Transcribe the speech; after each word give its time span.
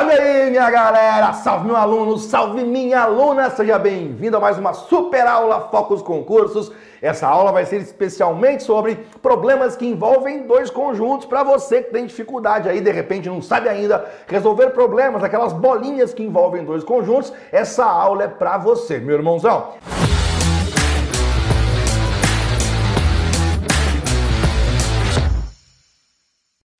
Salve 0.00 0.14
aí, 0.14 0.50
minha 0.50 0.70
galera! 0.70 1.34
Salve 1.34 1.66
meu 1.66 1.76
aluno, 1.76 2.16
salve 2.16 2.64
minha 2.64 3.02
aluna! 3.02 3.50
Seja 3.50 3.78
bem-vindo 3.78 4.34
a 4.34 4.40
mais 4.40 4.56
uma 4.56 4.72
super 4.72 5.26
aula 5.26 5.68
Focus 5.70 6.00
Concursos. 6.00 6.72
Essa 7.02 7.28
aula 7.28 7.52
vai 7.52 7.66
ser 7.66 7.82
especialmente 7.82 8.62
sobre 8.62 8.94
problemas 9.20 9.76
que 9.76 9.84
envolvem 9.84 10.46
dois 10.46 10.70
conjuntos 10.70 11.26
para 11.26 11.42
você 11.42 11.82
que 11.82 11.92
tem 11.92 12.06
dificuldade 12.06 12.66
aí, 12.66 12.80
de 12.80 12.90
repente 12.90 13.28
não 13.28 13.42
sabe 13.42 13.68
ainda 13.68 14.06
resolver 14.26 14.70
problemas, 14.70 15.22
aquelas 15.22 15.52
bolinhas 15.52 16.14
que 16.14 16.22
envolvem 16.22 16.64
dois 16.64 16.82
conjuntos. 16.82 17.30
Essa 17.52 17.84
aula 17.84 18.24
é 18.24 18.28
para 18.28 18.56
você, 18.56 18.96
meu 18.96 19.16
irmãozão. 19.16 19.74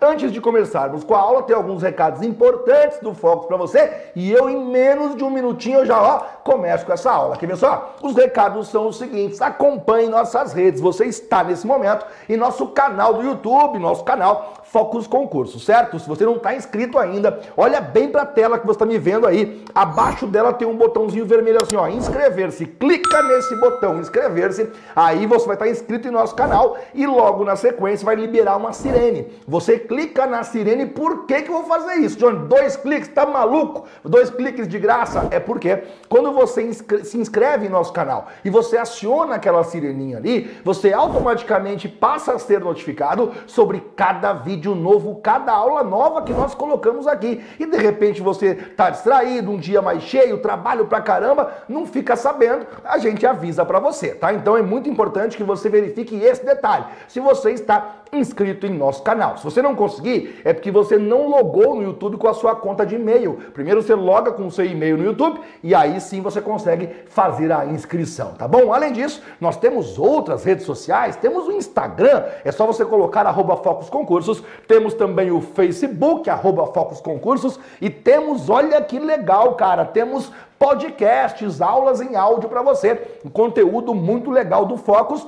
Antes 0.03 0.33
de 0.33 0.41
começarmos 0.41 1.05
com 1.05 1.15
a 1.15 1.19
aula, 1.19 1.43
tem 1.43 1.55
alguns 1.55 1.83
recados 1.83 2.23
importantes 2.23 2.99
do 3.01 3.13
Focus 3.13 3.47
para 3.47 3.59
você 3.59 4.11
e 4.17 4.33
eu, 4.33 4.49
em 4.49 4.65
menos 4.65 5.15
de 5.15 5.23
um 5.23 5.29
minutinho, 5.29 5.81
eu 5.81 5.87
já 5.87 6.01
ó, 6.01 6.21
começo 6.43 6.87
com 6.87 6.93
essa 6.95 7.11
aula. 7.11 7.37
Quer 7.37 7.47
ver 7.47 7.57
só? 7.59 7.95
Os 8.03 8.17
recados 8.17 8.69
são 8.69 8.89
os 8.89 8.97
seguintes: 8.97 9.43
acompanhe 9.43 10.09
nossas 10.09 10.55
redes. 10.55 10.81
Você 10.81 11.05
está 11.05 11.45
nesse 11.45 11.67
momento 11.67 12.07
em 12.31 12.37
nosso 12.37 12.69
canal 12.69 13.13
do 13.13 13.23
YouTube, 13.23 13.79
nosso 13.79 14.03
canal 14.03 14.55
Focus 14.71 15.09
Concurso, 15.09 15.59
certo? 15.59 15.99
Se 15.99 16.09
você 16.09 16.25
não 16.25 16.37
está 16.37 16.55
inscrito 16.55 16.97
ainda, 16.97 17.41
olha 17.57 17.81
bem 17.81 18.09
para 18.09 18.23
a 18.23 18.27
tela 18.27 18.57
que 18.57 18.65
você 18.65 18.77
está 18.77 18.87
me 18.87 18.99
vendo 18.99 19.27
aí. 19.27 19.65
Abaixo 19.75 20.29
dela 20.29 20.53
tem 20.53 20.67
um 20.67 20.77
botãozinho 20.77 21.27
vermelho 21.27 21.59
assim, 21.61 21.75
ó, 21.75 21.89
inscrever-se. 21.89 22.67
Clica 22.67 23.21
nesse 23.25 23.57
botão 23.57 23.99
inscrever-se, 23.99 24.71
aí 24.95 25.27
você 25.27 25.45
vai 25.45 25.57
estar 25.57 25.65
tá 25.65 25.71
inscrito 25.71 26.07
em 26.07 26.13
nosso 26.13 26.37
canal 26.37 26.79
e 26.95 27.05
logo 27.05 27.45
na 27.45 27.57
sequência 27.57 28.05
vai 28.05 28.15
liberar 28.15 28.57
uma 28.57 28.73
sirene. 28.73 29.27
Você 29.45 29.77
clica 29.77 30.25
na 30.25 30.45
sirene, 30.45 30.87
por 30.87 31.27
que 31.27 31.43
que 31.43 31.51
eu 31.51 31.55
vou 31.55 31.65
fazer 31.65 31.95
isso? 31.97 32.17
John, 32.17 32.47
dois 32.47 32.77
cliques, 32.77 33.09
tá 33.09 33.27
maluco? 33.27 33.87
Dois 34.05 34.31
cliques 34.31 34.69
de 34.69 34.79
graça? 34.79 35.27
É 35.33 35.41
porque 35.41 35.83
quando 36.09 36.31
você 36.31 36.73
se 36.73 37.19
inscreve 37.19 37.67
em 37.67 37.71
nosso 37.71 37.93
canal 37.93 38.29
e 38.45 38.51
você 38.51 38.77
aciona 38.77 39.35
aquela 39.35 39.65
sireninha 39.65 40.19
ali, 40.19 40.49
você 40.65 40.93
automaticamente 40.93 41.89
passa 41.89 42.35
a 42.35 42.39
ser 42.39 42.61
notificado 42.61 43.33
sobre 43.49 43.81
cada 43.97 44.33
vídeo 44.33 44.60
vídeo 44.61 44.75
novo, 44.75 45.17
cada 45.23 45.53
aula 45.53 45.83
nova 45.83 46.21
que 46.21 46.35
nós 46.35 46.55
colocamos 46.55 47.07
aqui. 47.07 47.43
E 47.59 47.65
de 47.65 47.79
repente 47.79 48.21
você 48.21 48.49
está 48.49 48.91
distraído, 48.91 49.51
um 49.51 49.57
dia 49.57 49.81
mais 49.81 50.03
cheio, 50.03 50.39
trabalho 50.39 50.85
pra 50.87 51.01
caramba, 51.01 51.51
não 51.67 51.87
fica 51.87 52.15
sabendo, 52.15 52.67
a 52.85 52.99
gente 52.99 53.27
avisa 53.27 53.65
para 53.65 53.81
você, 53.81 54.15
tá? 54.15 54.35
Então 54.35 54.57
é 54.57 54.63
muito 54.63 54.89
importante 54.91 55.37
que 55.37 55.43
você 55.43 55.71
verifique 55.71 56.15
esse 56.23 56.45
detalhe. 56.45 56.85
Se 57.09 57.19
você 57.21 57.53
está 57.53 58.00
inscrito 58.13 58.67
em 58.67 58.71
nosso 58.71 59.03
canal. 59.03 59.37
Se 59.37 59.45
você 59.45 59.63
não 59.63 59.75
conseguir, 59.75 60.41
é 60.45 60.53
porque 60.53 60.71
você 60.71 60.99
não 60.99 61.29
logou 61.29 61.77
no 61.77 61.83
YouTube 61.83 62.17
com 62.17 62.29
a 62.29 62.35
sua 62.35 62.55
conta 62.55 62.85
de 62.85 62.97
e-mail. 62.97 63.39
Primeiro 63.55 63.83
você 63.83 63.95
loga 63.95 64.33
com 64.33 64.47
o 64.47 64.51
seu 64.51 64.65
e-mail 64.65 64.97
no 64.97 65.05
YouTube 65.05 65.41
e 65.63 65.75
aí 65.75 66.01
sim 66.01 66.21
você 66.21 66.41
consegue 66.41 66.89
fazer 67.07 67.53
a 67.53 67.65
inscrição, 67.67 68.33
tá 68.35 68.49
bom? 68.49 68.73
Além 68.73 68.93
disso, 68.93 69.23
nós 69.41 69.57
temos 69.57 69.99
outras 69.99 70.45
redes 70.45 70.65
sociais, 70.65 71.17
temos 71.17 71.47
o 71.47 71.53
Instagram, 71.53 72.25
é 72.45 72.51
só 72.51 72.67
você 72.67 72.85
colocar 72.85 73.27
arroba 73.27 73.57
Focus 73.57 73.89
Concursos, 73.89 74.43
temos 74.67 74.95
também 74.95 75.31
o 75.31 75.41
Facebook, 75.41 76.29
arroba 76.29 76.67
Focus 76.67 77.01
Concursos, 77.01 77.59
e 77.81 77.89
temos, 77.89 78.51
olha 78.51 78.81
que 78.83 78.99
legal, 78.99 79.55
cara, 79.55 79.85
temos 79.85 80.33
podcasts, 80.59 81.61
aulas 81.63 82.01
em 82.01 82.17
áudio 82.17 82.49
para 82.49 82.63
você, 82.63 83.01
um 83.25 83.31
conteúdo 83.31 83.95
muito 83.95 84.31
legal 84.31 84.67
do 84.67 84.77
Focus 84.77 85.27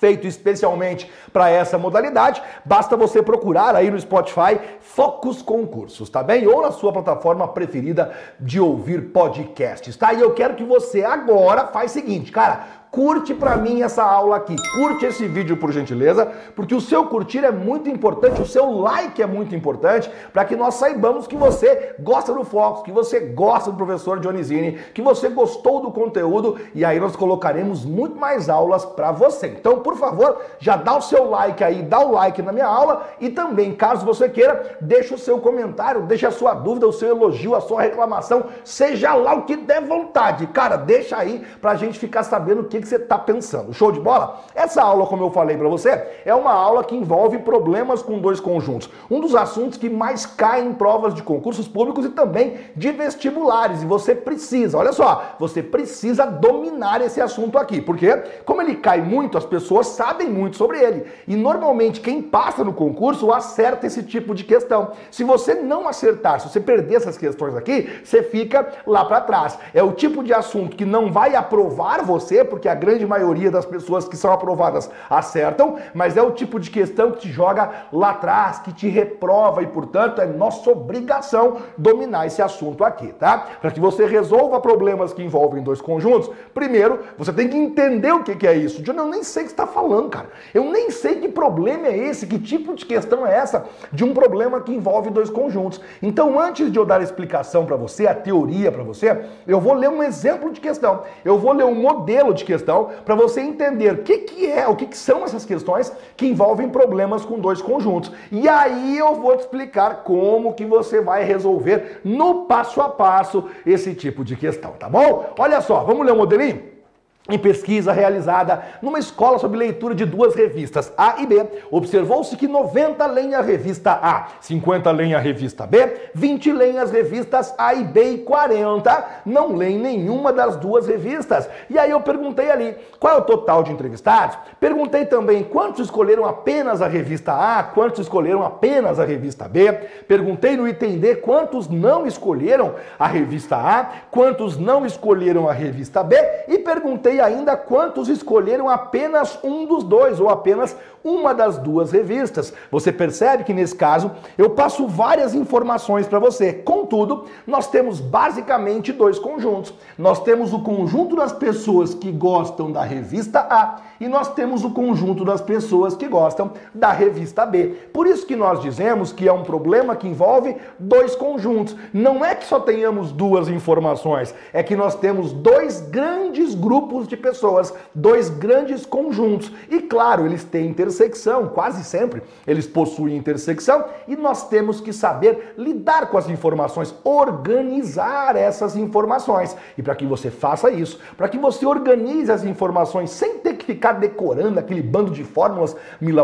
feito 0.00 0.26
especialmente 0.26 1.08
para 1.32 1.50
essa 1.50 1.78
modalidade. 1.78 2.42
Basta 2.64 2.96
você 2.96 3.22
procurar 3.22 3.76
aí 3.76 3.90
no 3.90 4.00
Spotify 4.00 4.58
Focus 4.80 5.42
Concursos, 5.42 6.08
tá 6.08 6.22
bem? 6.22 6.46
Ou 6.46 6.62
na 6.62 6.72
sua 6.72 6.92
plataforma 6.92 7.46
preferida 7.46 8.10
de 8.40 8.58
ouvir 8.58 9.12
podcasts, 9.12 9.96
tá? 9.96 10.12
E 10.14 10.20
eu 10.20 10.32
quero 10.32 10.54
que 10.54 10.64
você 10.64 11.04
agora 11.04 11.66
faz 11.66 11.90
o 11.90 11.94
seguinte, 11.94 12.32
cara, 12.32 12.79
curte 12.90 13.32
para 13.32 13.56
mim 13.56 13.82
essa 13.82 14.02
aula 14.02 14.36
aqui, 14.36 14.56
curte 14.74 15.06
esse 15.06 15.26
vídeo 15.26 15.56
por 15.56 15.70
gentileza, 15.72 16.26
porque 16.56 16.74
o 16.74 16.80
seu 16.80 17.06
curtir 17.06 17.44
é 17.44 17.52
muito 17.52 17.88
importante, 17.88 18.42
o 18.42 18.46
seu 18.46 18.70
like 18.70 19.22
é 19.22 19.26
muito 19.26 19.54
importante 19.54 20.10
para 20.32 20.44
que 20.44 20.56
nós 20.56 20.74
saibamos 20.74 21.26
que 21.26 21.36
você 21.36 21.94
gosta 22.00 22.32
do 22.32 22.44
Fox, 22.44 22.82
que 22.82 22.90
você 22.90 23.20
gosta 23.20 23.70
do 23.70 23.76
professor 23.76 24.18
Dionizini, 24.18 24.78
que 24.92 25.00
você 25.00 25.28
gostou 25.28 25.80
do 25.80 25.92
conteúdo 25.92 26.58
e 26.74 26.84
aí 26.84 26.98
nós 26.98 27.14
colocaremos 27.14 27.84
muito 27.84 28.18
mais 28.18 28.48
aulas 28.48 28.84
para 28.84 29.12
você. 29.12 29.46
Então, 29.46 29.78
por 29.80 29.96
favor, 29.96 30.40
já 30.58 30.76
dá 30.76 30.96
o 30.96 31.00
seu 31.00 31.30
like 31.30 31.62
aí, 31.62 31.82
dá 31.82 32.00
o 32.00 32.12
like 32.12 32.42
na 32.42 32.52
minha 32.52 32.66
aula 32.66 33.06
e 33.20 33.28
também, 33.30 33.72
caso 33.72 34.04
você 34.04 34.28
queira, 34.28 34.78
deixa 34.80 35.14
o 35.14 35.18
seu 35.18 35.38
comentário, 35.38 36.02
deixa 36.02 36.28
a 36.28 36.32
sua 36.32 36.54
dúvida, 36.54 36.88
o 36.88 36.92
seu 36.92 37.10
elogio, 37.10 37.54
a 37.54 37.60
sua 37.60 37.82
reclamação, 37.82 38.46
seja 38.64 39.14
lá 39.14 39.34
o 39.34 39.42
que 39.42 39.56
der 39.56 39.80
vontade. 39.80 40.46
Cara, 40.48 40.76
deixa 40.76 41.16
aí 41.16 41.44
pra 41.60 41.76
gente 41.76 41.98
ficar 41.98 42.24
sabendo 42.24 42.62
o 42.62 42.64
que 42.64 42.79
que, 42.80 42.88
você 42.88 42.96
está 42.96 43.18
pensando. 43.18 43.72
Show 43.72 43.92
de 43.92 44.00
bola? 44.00 44.40
Essa 44.54 44.82
aula, 44.82 45.06
como 45.06 45.24
eu 45.24 45.30
falei 45.30 45.56
para 45.56 45.68
você, 45.68 45.90
é 46.24 46.34
uma 46.34 46.52
aula 46.52 46.84
que 46.84 46.96
envolve 46.96 47.38
problemas 47.38 48.02
com 48.02 48.18
dois 48.18 48.40
conjuntos. 48.40 48.90
Um 49.10 49.20
dos 49.20 49.34
assuntos 49.34 49.78
que 49.78 49.88
mais 49.88 50.26
cai 50.26 50.62
em 50.62 50.72
provas 50.72 51.14
de 51.14 51.22
concursos 51.22 51.68
públicos 51.68 52.04
e 52.04 52.10
também 52.10 52.58
de 52.74 52.90
vestibulares. 52.90 53.82
E 53.82 53.86
você 53.86 54.14
precisa, 54.14 54.78
olha 54.78 54.92
só, 54.92 55.36
você 55.38 55.62
precisa 55.62 56.26
dominar 56.26 57.00
esse 57.00 57.20
assunto 57.20 57.58
aqui. 57.58 57.80
Porque, 57.80 58.16
como 58.44 58.62
ele 58.62 58.76
cai 58.76 59.00
muito, 59.00 59.38
as 59.38 59.44
pessoas 59.44 59.88
sabem 59.88 60.28
muito 60.28 60.56
sobre 60.56 60.78
ele. 60.78 61.06
E 61.26 61.36
normalmente 61.36 62.00
quem 62.00 62.22
passa 62.22 62.64
no 62.64 62.72
concurso 62.72 63.32
acerta 63.32 63.86
esse 63.86 64.02
tipo 64.02 64.34
de 64.34 64.44
questão. 64.44 64.92
Se 65.10 65.24
você 65.24 65.54
não 65.54 65.88
acertar, 65.88 66.40
se 66.40 66.48
você 66.48 66.60
perder 66.60 66.96
essas 66.96 67.16
questões 67.16 67.54
aqui, 67.54 67.88
você 68.04 68.22
fica 68.22 68.66
lá 68.86 69.04
para 69.04 69.20
trás. 69.20 69.58
É 69.74 69.82
o 69.82 69.92
tipo 69.92 70.22
de 70.22 70.32
assunto 70.32 70.76
que 70.76 70.84
não 70.84 71.12
vai 71.12 71.34
aprovar 71.34 72.02
você, 72.02 72.44
porque 72.44 72.68
a 72.70 72.74
grande 72.74 73.06
maioria 73.06 73.50
das 73.50 73.66
pessoas 73.66 74.08
que 74.08 74.16
são 74.16 74.32
aprovadas 74.32 74.90
acertam, 75.08 75.76
mas 75.92 76.16
é 76.16 76.22
o 76.22 76.30
tipo 76.30 76.58
de 76.58 76.70
questão 76.70 77.12
que 77.12 77.20
te 77.20 77.30
joga 77.30 77.70
lá 77.92 78.10
atrás, 78.10 78.58
que 78.60 78.72
te 78.72 78.88
reprova 78.88 79.62
e, 79.62 79.66
portanto, 79.66 80.20
é 80.20 80.26
nossa 80.26 80.70
obrigação 80.70 81.58
dominar 81.76 82.26
esse 82.26 82.40
assunto 82.40 82.84
aqui, 82.84 83.08
tá? 83.08 83.46
Para 83.60 83.70
que 83.70 83.80
você 83.80 84.06
resolva 84.06 84.60
problemas 84.60 85.12
que 85.12 85.22
envolvem 85.22 85.62
dois 85.62 85.80
conjuntos, 85.80 86.30
primeiro 86.54 87.00
você 87.18 87.32
tem 87.32 87.48
que 87.48 87.56
entender 87.56 88.12
o 88.12 88.22
que, 88.22 88.46
é 88.46 88.54
isso. 88.54 88.82
Eu 88.86 89.06
nem 89.06 89.22
sei 89.22 89.42
o 89.42 89.46
que 89.46 89.52
está 89.52 89.66
falando, 89.66 90.08
cara. 90.08 90.28
Eu 90.54 90.64
nem 90.64 90.90
sei 90.90 91.16
que 91.16 91.28
problema 91.28 91.86
é 91.86 91.96
esse, 91.96 92.26
que 92.26 92.38
tipo 92.38 92.74
de 92.74 92.84
questão 92.84 93.26
é 93.26 93.34
essa 93.34 93.66
de 93.92 94.04
um 94.04 94.12
problema 94.12 94.60
que 94.60 94.72
envolve 94.72 95.10
dois 95.10 95.30
conjuntos. 95.30 95.80
Então, 96.02 96.38
antes 96.38 96.70
de 96.70 96.78
eu 96.78 96.84
dar 96.84 97.00
a 97.00 97.04
explicação 97.04 97.64
para 97.64 97.76
você, 97.76 98.06
a 98.06 98.14
teoria 98.14 98.70
para 98.70 98.82
você, 98.82 99.24
eu 99.46 99.60
vou 99.60 99.74
ler 99.74 99.88
um 99.88 100.02
exemplo 100.02 100.50
de 100.52 100.60
questão. 100.60 101.02
Eu 101.24 101.38
vou 101.38 101.52
ler 101.52 101.64
um 101.64 101.74
modelo 101.74 102.32
de 102.34 102.44
questão 102.44 102.59
questão 102.60 102.90
para 103.04 103.14
você 103.14 103.40
entender 103.40 103.92
o 103.92 104.02
que, 104.02 104.18
que 104.18 104.46
é, 104.46 104.68
o 104.68 104.76
que, 104.76 104.86
que 104.86 104.96
são 104.96 105.24
essas 105.24 105.44
questões 105.44 105.92
que 106.16 106.26
envolvem 106.26 106.68
problemas 106.68 107.24
com 107.24 107.38
dois 107.38 107.62
conjuntos. 107.62 108.12
E 108.30 108.48
aí 108.48 108.98
eu 108.98 109.14
vou 109.14 109.36
te 109.36 109.40
explicar 109.40 110.04
como 110.04 110.54
que 110.54 110.64
você 110.64 111.00
vai 111.00 111.24
resolver 111.24 112.00
no 112.04 112.44
passo 112.44 112.80
a 112.80 112.88
passo 112.88 113.48
esse 113.64 113.94
tipo 113.94 114.24
de 114.24 114.36
questão, 114.36 114.72
tá 114.72 114.88
bom? 114.88 115.32
Olha 115.38 115.60
só, 115.60 115.82
vamos 115.82 116.04
ler 116.04 116.12
o 116.12 116.14
um 116.14 116.18
modelinho? 116.18 116.79
Em 117.28 117.38
pesquisa 117.38 117.92
realizada 117.92 118.62
numa 118.80 118.98
escola 118.98 119.38
sobre 119.38 119.58
leitura 119.58 119.94
de 119.94 120.06
duas 120.06 120.34
revistas, 120.34 120.90
A 120.96 121.20
e 121.20 121.26
B, 121.26 121.46
observou-se 121.70 122.34
que 122.34 122.48
90 122.48 123.06
leem 123.06 123.34
a 123.34 123.42
revista 123.42 123.92
A, 123.92 124.28
50 124.40 124.90
leem 124.90 125.14
a 125.14 125.18
revista 125.18 125.66
B, 125.66 126.10
20 126.14 126.52
leem 126.52 126.78
as 126.78 126.90
revistas 126.90 127.54
A 127.58 127.74
e 127.74 127.84
B 127.84 128.14
e 128.14 128.18
40 128.18 129.22
não 129.26 129.54
leem 129.54 129.78
nenhuma 129.78 130.32
das 130.32 130.56
duas 130.56 130.86
revistas. 130.86 131.48
E 131.68 131.78
aí 131.78 131.90
eu 131.90 132.00
perguntei 132.00 132.50
ali, 132.50 132.74
qual 132.98 133.14
é 133.14 133.18
o 133.18 133.22
total 133.22 133.62
de 133.62 133.70
entrevistados? 133.70 134.38
Perguntei 134.58 135.04
também 135.04 135.44
quantos 135.44 135.84
escolheram 135.84 136.24
apenas 136.24 136.80
a 136.80 136.88
revista 136.88 137.32
A, 137.32 137.62
quantos 137.62 138.00
escolheram 138.00 138.42
apenas 138.42 138.98
a 138.98 139.04
revista 139.04 139.46
B. 139.46 139.72
Perguntei 140.08 140.56
no 140.56 140.66
item 140.66 140.98
D 140.98 141.16
quantos 141.16 141.68
não 141.68 142.06
escolheram 142.06 142.74
a 142.98 143.06
revista 143.06 143.56
A, 143.56 143.90
quantos 144.10 144.56
não 144.56 144.86
escolheram 144.86 145.48
a 145.48 145.52
revista 145.52 146.02
B 146.02 146.16
e 146.48 146.58
perguntei 146.58 147.09
ainda 147.18 147.56
quantos 147.56 148.08
escolheram 148.08 148.68
apenas 148.68 149.38
um 149.42 149.64
dos 149.64 149.82
dois 149.82 150.20
ou 150.20 150.28
apenas 150.28 150.76
uma 151.02 151.32
das 151.34 151.58
duas 151.58 151.90
revistas. 151.92 152.52
Você 152.70 152.92
percebe 152.92 153.44
que 153.44 153.52
nesse 153.52 153.74
caso 153.74 154.10
eu 154.36 154.50
passo 154.50 154.86
várias 154.86 155.34
informações 155.34 156.06
para 156.06 156.18
você. 156.18 156.52
Contudo, 156.52 157.26
nós 157.46 157.68
temos 157.68 158.00
basicamente 158.00 158.92
dois 158.92 159.18
conjuntos. 159.18 159.74
Nós 159.98 160.22
temos 160.22 160.52
o 160.52 160.60
conjunto 160.60 161.16
das 161.16 161.32
pessoas 161.32 161.94
que 161.94 162.10
gostam 162.10 162.70
da 162.70 162.82
revista 162.82 163.40
A 163.40 163.80
e 164.00 164.08
nós 164.08 164.32
temos 164.32 164.64
o 164.64 164.70
conjunto 164.70 165.24
das 165.24 165.42
pessoas 165.42 165.94
que 165.94 166.08
gostam 166.08 166.52
da 166.74 166.90
revista 166.90 167.44
B. 167.44 167.74
Por 167.92 168.06
isso 168.06 168.26
que 168.26 168.34
nós 168.34 168.62
dizemos 168.62 169.12
que 169.12 169.28
é 169.28 169.32
um 169.32 169.42
problema 169.42 169.94
que 169.94 170.08
envolve 170.08 170.56
dois 170.78 171.14
conjuntos. 171.14 171.76
Não 171.92 172.24
é 172.24 172.34
que 172.34 172.46
só 172.46 172.58
tenhamos 172.60 173.12
duas 173.12 173.48
informações, 173.48 174.34
é 174.52 174.62
que 174.62 174.74
nós 174.74 174.94
temos 174.94 175.32
dois 175.32 175.80
grandes 175.82 176.54
grupos 176.54 177.06
de 177.06 177.16
pessoas, 177.16 177.74
dois 177.94 178.30
grandes 178.30 178.86
conjuntos. 178.86 179.52
E 179.70 179.80
claro, 179.80 180.24
eles 180.24 180.44
têm 180.44 180.72
intersecção, 180.90 181.48
quase 181.48 181.84
sempre 181.84 182.22
eles 182.46 182.66
possuem 182.66 183.16
intersecção 183.16 183.84
e 184.08 184.16
nós 184.16 184.48
temos 184.48 184.80
que 184.80 184.92
saber 184.92 185.54
lidar 185.56 186.10
com 186.10 186.18
as 186.18 186.28
informações 186.28 186.94
organizar 187.04 188.36
essas 188.36 188.76
informações. 188.76 189.56
E 189.78 189.82
para 189.82 189.94
que 189.94 190.04
você 190.04 190.30
faça 190.30 190.70
isso, 190.70 190.98
para 191.16 191.28
que 191.28 191.38
você 191.38 191.64
organize 191.64 192.30
as 192.30 192.44
informações 192.44 193.10
sem 193.10 193.38
ter 193.38 193.54
ficar 193.70 193.92
decorando 193.92 194.58
aquele 194.58 194.82
bando 194.82 195.12
de 195.12 195.22
fórmulas 195.22 195.76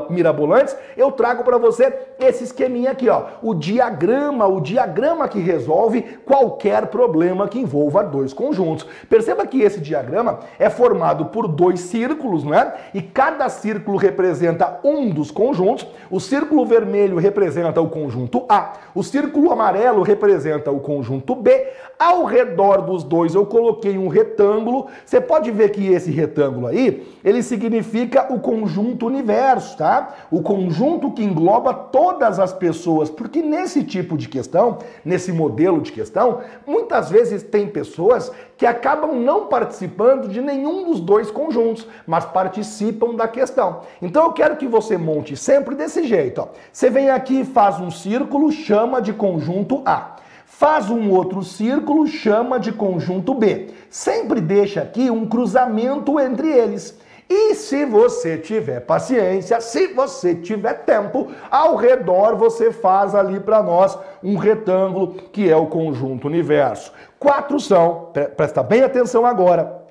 mirabolantes, 0.08 0.76
eu 0.96 1.12
trago 1.12 1.44
para 1.44 1.58
você 1.58 1.92
esse 2.18 2.42
esqueminha 2.42 2.90
aqui, 2.90 3.08
ó, 3.08 3.22
o 3.40 3.54
diagrama, 3.54 4.46
o 4.46 4.60
diagrama 4.60 5.28
que 5.28 5.38
resolve 5.38 6.02
qualquer 6.24 6.88
problema 6.88 7.46
que 7.46 7.60
envolva 7.60 8.02
dois 8.02 8.32
conjuntos. 8.32 8.84
Perceba 9.08 9.46
que 9.46 9.62
esse 9.62 9.80
diagrama 9.80 10.40
é 10.58 10.68
formado 10.68 11.26
por 11.26 11.46
dois 11.46 11.78
círculos, 11.80 12.42
não 12.42 12.52
é? 12.52 12.74
E 12.92 13.00
cada 13.00 13.48
círculo 13.48 13.96
representa 13.96 14.80
um 14.82 15.08
dos 15.10 15.30
conjuntos. 15.30 15.86
O 16.10 16.18
círculo 16.18 16.66
vermelho 16.66 17.16
representa 17.16 17.80
o 17.80 17.88
conjunto 17.88 18.44
A, 18.48 18.72
o 18.92 19.04
círculo 19.04 19.52
amarelo 19.52 20.02
representa 20.02 20.72
o 20.72 20.80
conjunto 20.80 21.36
B. 21.36 21.68
Ao 21.98 22.24
redor 22.24 22.82
dos 22.82 23.04
dois 23.04 23.34
eu 23.34 23.46
coloquei 23.46 23.96
um 23.96 24.08
retângulo. 24.08 24.88
Você 25.04 25.20
pode 25.20 25.50
ver 25.52 25.70
que 25.70 25.86
esse 25.92 26.10
retângulo 26.10 26.66
aí, 26.66 27.06
ele 27.24 27.35
significa 27.42 28.32
o 28.32 28.40
conjunto 28.40 29.06
universo, 29.06 29.76
tá? 29.76 30.14
O 30.30 30.42
conjunto 30.42 31.10
que 31.10 31.22
engloba 31.22 31.72
todas 31.72 32.38
as 32.38 32.52
pessoas, 32.52 33.10
porque 33.10 33.42
nesse 33.42 33.82
tipo 33.82 34.16
de 34.16 34.28
questão, 34.28 34.78
nesse 35.04 35.32
modelo 35.32 35.80
de 35.80 35.92
questão, 35.92 36.40
muitas 36.66 37.10
vezes 37.10 37.42
tem 37.42 37.66
pessoas 37.66 38.30
que 38.56 38.66
acabam 38.66 39.14
não 39.14 39.46
participando 39.46 40.28
de 40.28 40.40
nenhum 40.40 40.84
dos 40.84 41.00
dois 41.00 41.30
conjuntos, 41.30 41.86
mas 42.06 42.24
participam 42.24 43.14
da 43.14 43.28
questão. 43.28 43.80
Então 44.00 44.24
eu 44.24 44.32
quero 44.32 44.56
que 44.56 44.66
você 44.66 44.96
monte 44.96 45.36
sempre 45.36 45.74
desse 45.74 46.04
jeito. 46.04 46.40
Ó. 46.40 46.48
Você 46.72 46.88
vem 46.90 47.10
aqui, 47.10 47.44
faz 47.44 47.80
um 47.80 47.90
círculo, 47.90 48.50
chama 48.50 49.00
de 49.00 49.12
conjunto 49.12 49.82
A. 49.84 50.16
Faz 50.46 50.88
um 50.88 51.10
outro 51.10 51.42
círculo, 51.42 52.06
chama 52.06 52.58
de 52.58 52.72
conjunto 52.72 53.34
B. 53.34 53.68
Sempre 53.90 54.40
deixa 54.40 54.80
aqui 54.80 55.10
um 55.10 55.26
cruzamento 55.26 56.18
entre 56.18 56.50
eles. 56.50 56.98
E 57.28 57.54
se 57.54 57.84
você 57.84 58.38
tiver 58.38 58.80
paciência, 58.80 59.60
se 59.60 59.88
você 59.88 60.34
tiver 60.34 60.84
tempo, 60.84 61.32
ao 61.50 61.74
redor 61.74 62.36
você 62.36 62.70
faz 62.70 63.14
ali 63.14 63.40
para 63.40 63.62
nós 63.62 63.98
um 64.22 64.36
retângulo 64.36 65.14
que 65.32 65.50
é 65.50 65.56
o 65.56 65.66
conjunto 65.66 66.28
universo. 66.28 66.92
Quatro 67.18 67.58
são, 67.58 68.12
presta 68.36 68.62
bem 68.62 68.82
atenção 68.82 69.26
agora, 69.26 69.85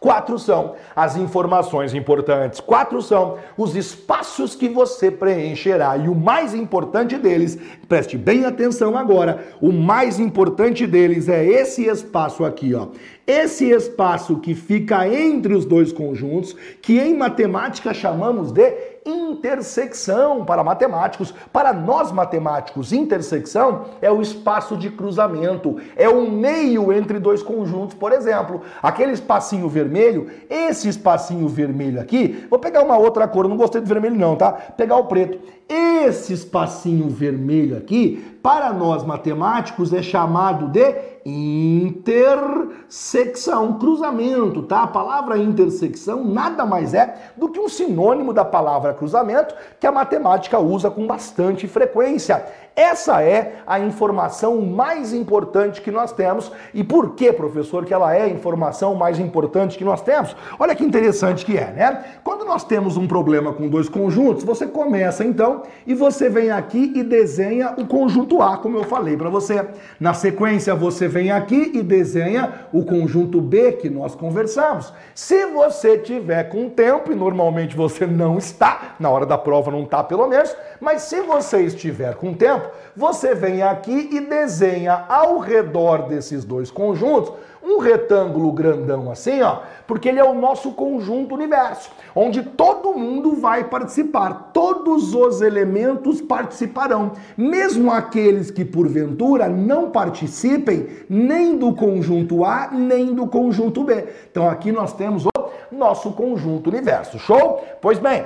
Quatro 0.00 0.38
são 0.38 0.76
as 0.94 1.16
informações 1.16 1.92
importantes, 1.92 2.60
quatro 2.60 3.02
são 3.02 3.36
os 3.56 3.74
espaços 3.74 4.54
que 4.54 4.68
você 4.68 5.10
preencherá. 5.10 5.96
E 5.96 6.08
o 6.08 6.14
mais 6.14 6.54
importante 6.54 7.18
deles, 7.18 7.58
preste 7.88 8.16
bem 8.16 8.44
atenção 8.44 8.96
agora, 8.96 9.44
o 9.60 9.72
mais 9.72 10.20
importante 10.20 10.86
deles 10.86 11.28
é 11.28 11.44
esse 11.44 11.86
espaço 11.86 12.44
aqui, 12.44 12.74
ó. 12.74 12.88
Esse 13.26 13.70
espaço 13.70 14.38
que 14.38 14.54
fica 14.54 15.06
entre 15.08 15.52
os 15.52 15.64
dois 15.64 15.92
conjuntos, 15.92 16.54
que 16.80 16.98
em 17.00 17.16
matemática 17.16 17.92
chamamos 17.92 18.52
de 18.52 18.97
intersecção 19.08 20.44
para 20.44 20.62
matemáticos. 20.62 21.32
Para 21.52 21.72
nós 21.72 22.12
matemáticos, 22.12 22.92
intersecção 22.92 23.86
é 24.02 24.10
o 24.10 24.20
espaço 24.20 24.76
de 24.76 24.90
cruzamento, 24.90 25.76
é 25.96 26.08
o 26.08 26.30
meio 26.30 26.92
entre 26.92 27.18
dois 27.18 27.42
conjuntos, 27.42 27.94
por 27.94 28.12
exemplo. 28.12 28.60
Aquele 28.82 29.12
espacinho 29.12 29.68
vermelho, 29.68 30.28
esse 30.50 30.88
espacinho 30.88 31.48
vermelho 31.48 32.00
aqui, 32.00 32.46
vou 32.50 32.58
pegar 32.58 32.82
uma 32.82 32.98
outra 32.98 33.26
cor, 33.26 33.48
não 33.48 33.56
gostei 33.56 33.80
do 33.80 33.86
vermelho 33.86 34.16
não, 34.16 34.36
tá? 34.36 34.52
Pegar 34.52 34.96
o 34.96 35.06
preto. 35.06 35.38
Esse 35.68 36.32
espacinho 36.32 37.08
vermelho 37.08 37.76
aqui, 37.76 38.38
para 38.42 38.72
nós 38.72 39.04
matemáticos, 39.04 39.92
é 39.92 40.02
chamado 40.02 40.68
de 40.68 40.94
intersecção, 41.28 43.78
cruzamento, 43.78 44.62
tá? 44.62 44.84
A 44.84 44.86
palavra 44.86 45.36
intersecção 45.36 46.24
nada 46.24 46.64
mais 46.64 46.94
é 46.94 47.32
do 47.36 47.50
que 47.50 47.60
um 47.60 47.68
sinônimo 47.68 48.32
da 48.32 48.44
palavra 48.44 48.94
cruzamento 48.94 49.54
que 49.78 49.86
a 49.86 49.92
matemática 49.92 50.58
usa 50.58 50.90
com 50.90 51.06
bastante 51.06 51.68
frequência. 51.68 52.46
Essa 52.78 53.20
é 53.24 53.56
a 53.66 53.80
informação 53.80 54.60
mais 54.60 55.12
importante 55.12 55.82
que 55.82 55.90
nós 55.90 56.12
temos. 56.12 56.52
E 56.72 56.84
por 56.84 57.16
que, 57.16 57.32
professor, 57.32 57.84
que 57.84 57.92
ela 57.92 58.14
é 58.14 58.22
a 58.22 58.28
informação 58.28 58.94
mais 58.94 59.18
importante 59.18 59.76
que 59.76 59.82
nós 59.82 60.00
temos? 60.00 60.36
Olha 60.60 60.76
que 60.76 60.84
interessante 60.84 61.44
que 61.44 61.56
é, 61.56 61.72
né? 61.72 62.04
Quando 62.22 62.44
nós 62.44 62.62
temos 62.62 62.96
um 62.96 63.08
problema 63.08 63.52
com 63.52 63.66
dois 63.66 63.88
conjuntos, 63.88 64.44
você 64.44 64.64
começa 64.64 65.24
então 65.24 65.64
e 65.88 65.92
você 65.92 66.28
vem 66.28 66.52
aqui 66.52 66.92
e 66.94 67.02
desenha 67.02 67.74
o 67.76 67.84
conjunto 67.84 68.40
A, 68.40 68.58
como 68.58 68.78
eu 68.78 68.84
falei 68.84 69.16
para 69.16 69.28
você. 69.28 69.66
Na 69.98 70.14
sequência, 70.14 70.72
você 70.72 71.08
vem 71.08 71.32
aqui 71.32 71.72
e 71.74 71.82
desenha 71.82 72.68
o 72.72 72.84
conjunto 72.84 73.40
B 73.40 73.72
que 73.72 73.90
nós 73.90 74.14
conversamos. 74.14 74.92
Se 75.16 75.46
você 75.46 75.98
tiver 75.98 76.44
com 76.44 76.70
tempo, 76.70 77.10
e 77.10 77.16
normalmente 77.16 77.76
você 77.76 78.06
não 78.06 78.38
está, 78.38 78.94
na 79.00 79.10
hora 79.10 79.26
da 79.26 79.36
prova 79.36 79.68
não 79.68 79.82
está 79.82 80.04
pelo 80.04 80.28
menos, 80.28 80.56
mas 80.80 81.02
se 81.02 81.20
você 81.20 81.62
estiver 81.62 82.14
com 82.14 82.34
tempo, 82.34 82.68
você 82.96 83.34
vem 83.34 83.62
aqui 83.62 84.10
e 84.12 84.20
desenha 84.20 85.04
ao 85.08 85.38
redor 85.38 86.08
desses 86.08 86.44
dois 86.44 86.70
conjuntos 86.70 87.32
um 87.62 87.78
retângulo 87.78 88.52
grandão 88.52 89.10
assim, 89.10 89.42
ó, 89.42 89.60
porque 89.86 90.08
ele 90.08 90.18
é 90.18 90.24
o 90.24 90.34
nosso 90.34 90.72
conjunto 90.72 91.34
universo, 91.34 91.90
onde 92.14 92.42
todo 92.42 92.94
mundo 92.94 93.32
vai 93.32 93.64
participar, 93.64 94.50
todos 94.52 95.14
os 95.14 95.42
elementos 95.42 96.20
participarão, 96.22 97.12
mesmo 97.36 97.90
aqueles 97.90 98.50
que 98.50 98.64
porventura 98.64 99.48
não 99.48 99.90
participem 99.90 100.88
nem 101.08 101.56
do 101.56 101.74
conjunto 101.74 102.44
A, 102.44 102.70
nem 102.72 103.14
do 103.14 103.26
conjunto 103.26 103.84
B. 103.84 104.06
Então 104.30 104.48
aqui 104.48 104.72
nós 104.72 104.92
temos 104.92 105.26
o 105.26 105.30
nosso 105.70 106.12
conjunto 106.12 106.70
universo. 106.70 107.18
Show? 107.18 107.62
Pois 107.80 107.98
bem, 107.98 108.24